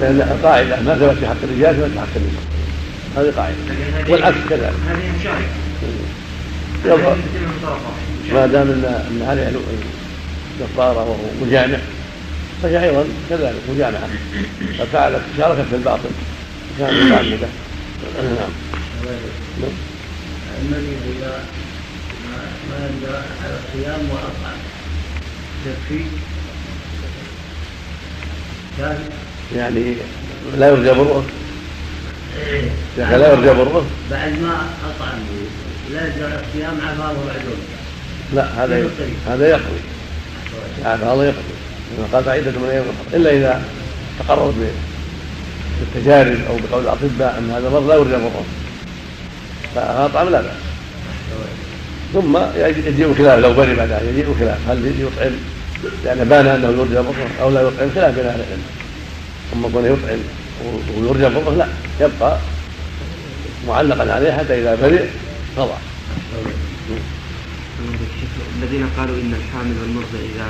لأن 0.00 0.20
القاعدة 0.20 0.80
ما 0.80 0.94
ثبت 0.94 1.18
في 1.18 1.26
حق 1.26 1.36
الرجال 1.42 1.76
ثبت 1.76 1.90
في 1.92 2.00
حق 2.00 2.06
النساء. 2.16 2.44
هذه 3.16 3.32
قاعدة. 3.36 3.56
والعكس 4.12 4.36
كذلك. 4.50 4.72
هذه 4.88 5.12
مشاركة 5.20 5.46
يظهر 6.84 7.16
ما 8.32 8.46
دام 8.46 8.70
ان 8.70 8.84
إن 8.84 9.28
عليه 9.28 9.50
كفارة 10.60 10.98
وهو 10.98 11.46
مجامع 11.46 11.78
فهي 12.62 12.84
أيضا 12.84 13.04
كذلك 13.30 13.60
مجامعة 13.74 14.08
ففعلت 14.78 15.22
شاركت 15.36 15.64
في 15.70 15.76
الباطل. 15.76 16.10
كانت 16.78 16.92
متعمدة 16.92 17.48
نعم. 18.22 18.52
المريض 20.62 21.00
إذا 21.16 21.44
ما 22.70 22.76
يقدر 22.86 23.16
على 23.44 23.58
الصيام 23.58 24.00
واطعم 24.10 24.58
يكفي 25.66 26.04
يعني 29.56 29.94
لا 30.58 30.68
يرجى 30.68 30.90
برؤه. 30.90 31.24
شيخ 32.96 33.10
لا 33.10 33.32
يرجى 33.32 33.50
برؤه. 33.50 33.84
بعد 34.10 34.32
ما 34.42 34.68
اطعم 34.88 35.18
لا 35.92 36.06
يرجى 36.06 36.24
الصيام 36.24 36.78
الله 36.92 37.14
بعدون 37.26 37.60
لا 38.34 38.64
هذا 38.64 38.90
هذا 39.28 39.48
يقضي. 39.48 39.80
الله 40.84 41.24
يقضي. 41.24 41.42
قال 42.12 42.24
فعدة 42.24 42.50
من 42.50 42.68
أيام 42.70 42.84
إلا 43.14 43.30
إذا 43.30 43.62
تقرر 44.18 44.54
بالتجارب 45.80 46.38
أو 46.48 46.56
بقول 46.56 46.82
الأطباء 46.82 47.38
أن 47.38 47.50
هذا 47.50 47.68
المرض 47.68 47.88
لا 47.88 47.94
يرجى 47.94 48.10
برؤه. 48.10 48.44
فاطعم 49.74 50.28
لا 50.28 50.40
بأس. 50.40 50.52
ثم 52.12 52.38
يجيء 52.56 53.14
خلاف 53.18 53.38
لو 53.38 53.54
بري 53.54 53.74
بعد 53.74 54.02
يجيء 54.08 54.34
خلاف. 54.40 54.58
هل 54.68 54.92
يطعم 55.00 55.32
لأن 56.04 56.28
بان 56.28 56.46
أنه 56.46 56.68
يرجى 56.68 56.94
برؤه 56.94 57.28
أو 57.42 57.50
لا 57.50 57.60
يطعم 57.60 57.90
خلاف 57.94 58.14
بين 58.14 58.26
أهل 58.26 58.40
العلم. 58.40 58.62
أما 59.52 59.68
كونه 59.72 59.86
يطعم 59.86 60.18
ويرجى 60.96 61.34
برؤه 61.34 61.54
لا 61.54 61.66
يبقى 62.00 62.38
معلقا 63.68 64.12
عليه 64.12 64.32
حتى 64.32 64.60
إذا 64.60 64.74
برئ 64.82 65.04
قضى 65.56 65.74
الذين 68.62 68.86
قالوا 68.98 69.14
إن 69.14 69.34
الحامل 69.34 69.74
والمرضى 69.82 70.18
إذا 70.34 70.46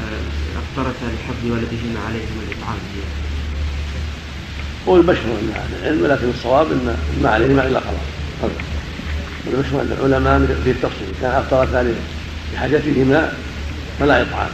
آه، 0.00 0.58
أفطرتا 0.60 1.04
لحفظ 1.04 1.44
ولدهما 1.44 2.00
عليهم 2.06 2.40
الإطعام. 2.48 2.78
هو 4.88 4.96
المشهور 4.96 5.36
عند 5.42 5.50
أهل 5.56 5.82
العلم 5.82 6.02
ولكن 6.02 6.28
الصواب 6.30 6.72
إن 6.72 6.96
ما 7.22 7.30
عليهما 7.30 7.66
إلا 7.66 7.80
خلاص. 7.80 8.52
والمشهور 9.46 9.80
عند 9.80 9.92
العلماء 9.92 10.60
في 10.64 10.70
التفصيل 10.70 11.08
كان 11.22 11.30
افطرتا 11.30 11.94
لحاجتهما 12.54 13.32
فلا 14.00 14.22
اطعام 14.22 14.50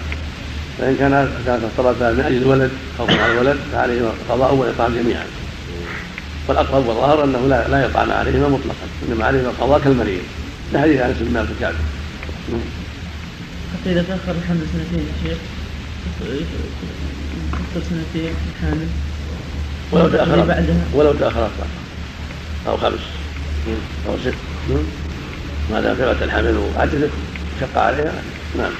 فإن 0.78 0.96
كان 0.96 1.28
كانت 1.46 1.64
افطرتا 1.64 2.12
من 2.12 2.20
أجل 2.20 2.36
الولد 2.36 2.70
خوفا 2.98 3.22
على 3.22 3.32
الولد 3.32 3.58
فعليهما 3.72 4.12
قضاء 4.28 4.54
واطعام 4.54 4.94
جميعا. 4.94 5.24
والأقرب 6.48 6.86
والظاهر 6.86 7.24
أنه 7.24 7.48
لا 7.48 7.68
لا 7.68 7.84
يطعم 7.84 8.10
عليهما 8.10 8.48
مطلقا 8.48 8.86
إنما 9.08 9.24
عليهما 9.24 9.48
القضاء 9.48 9.80
كالمريض. 9.80 10.22
لحديث 10.72 11.00
أنس 11.00 11.16
بن 11.20 11.32
مالك 11.34 11.48
الكعبي 11.56 11.76
حتى 13.72 13.92
اذا 13.92 14.02
تاخر 14.02 14.38
الحمل 14.38 14.60
سنتين 14.72 15.06
يا 15.06 15.28
شيخ. 15.28 15.38
تفطر 17.52 17.80
سنتين 17.90 18.32
الحامل 18.56 18.86
ولو 19.92 20.08
تأخر 20.08 20.74
ولو 20.94 21.12
تأخر 21.12 21.48
أو 22.66 22.76
خمس. 22.76 23.00
أو 24.08 24.16
ست. 24.24 24.34
ما 25.70 25.80
دام 25.80 25.94
ثبت 25.94 26.22
الحمل 26.22 26.56
وعجزت 26.76 27.10
شق 27.60 27.78
عليها. 27.78 28.12
نعم. 28.58 28.72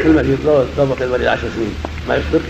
المريض 0.00 0.38
لو 0.78 0.86
بقي 0.86 1.04
المريض 1.04 1.26
عشر 1.26 1.48
سنين. 1.56 1.74
ما 2.08 2.16
يفطر 2.16 2.40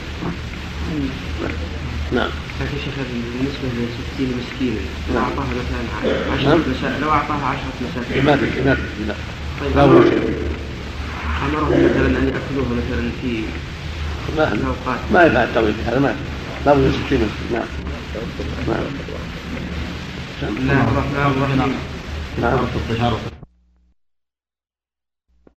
نعم. 2.13 2.29
لكن 2.61 2.77
شيخ 2.85 2.95
بالنسبة 2.97 3.69
ل 3.69 3.89
60 4.17 4.33
مسكينا 4.39 4.81
لو 5.15 5.19
أعطاها 5.19 5.47
مثلا 5.47 5.81
10 6.39 6.57
مساء 6.57 6.99
لو 7.03 7.11
أعطاها 7.11 7.47
10 7.47 7.61
مساء 7.81 8.23
ما 8.23 8.37
تكفي 8.37 8.63
ما 8.63 8.75
تكفي 8.75 9.05
لا. 9.09 9.15
طيب 9.61 9.79
أمرهم 9.79 11.71
مثلا 11.71 12.07
أن 12.07 12.33
يأكلوها 12.35 12.69
مثلا 12.71 13.11
في 13.23 13.43
ما 14.37 14.45
ما 15.13 15.25
ينفع 15.27 15.45
التأويل 15.45 15.75
هذا 15.87 15.99
ما 15.99 16.15
لا 16.67 16.75
بد 16.75 16.79
من 16.79 16.93
60 17.07 17.31
نعم. 17.53 17.63
نعم. 18.69 18.85
نعم. 20.67 21.71
نعم 22.41 23.36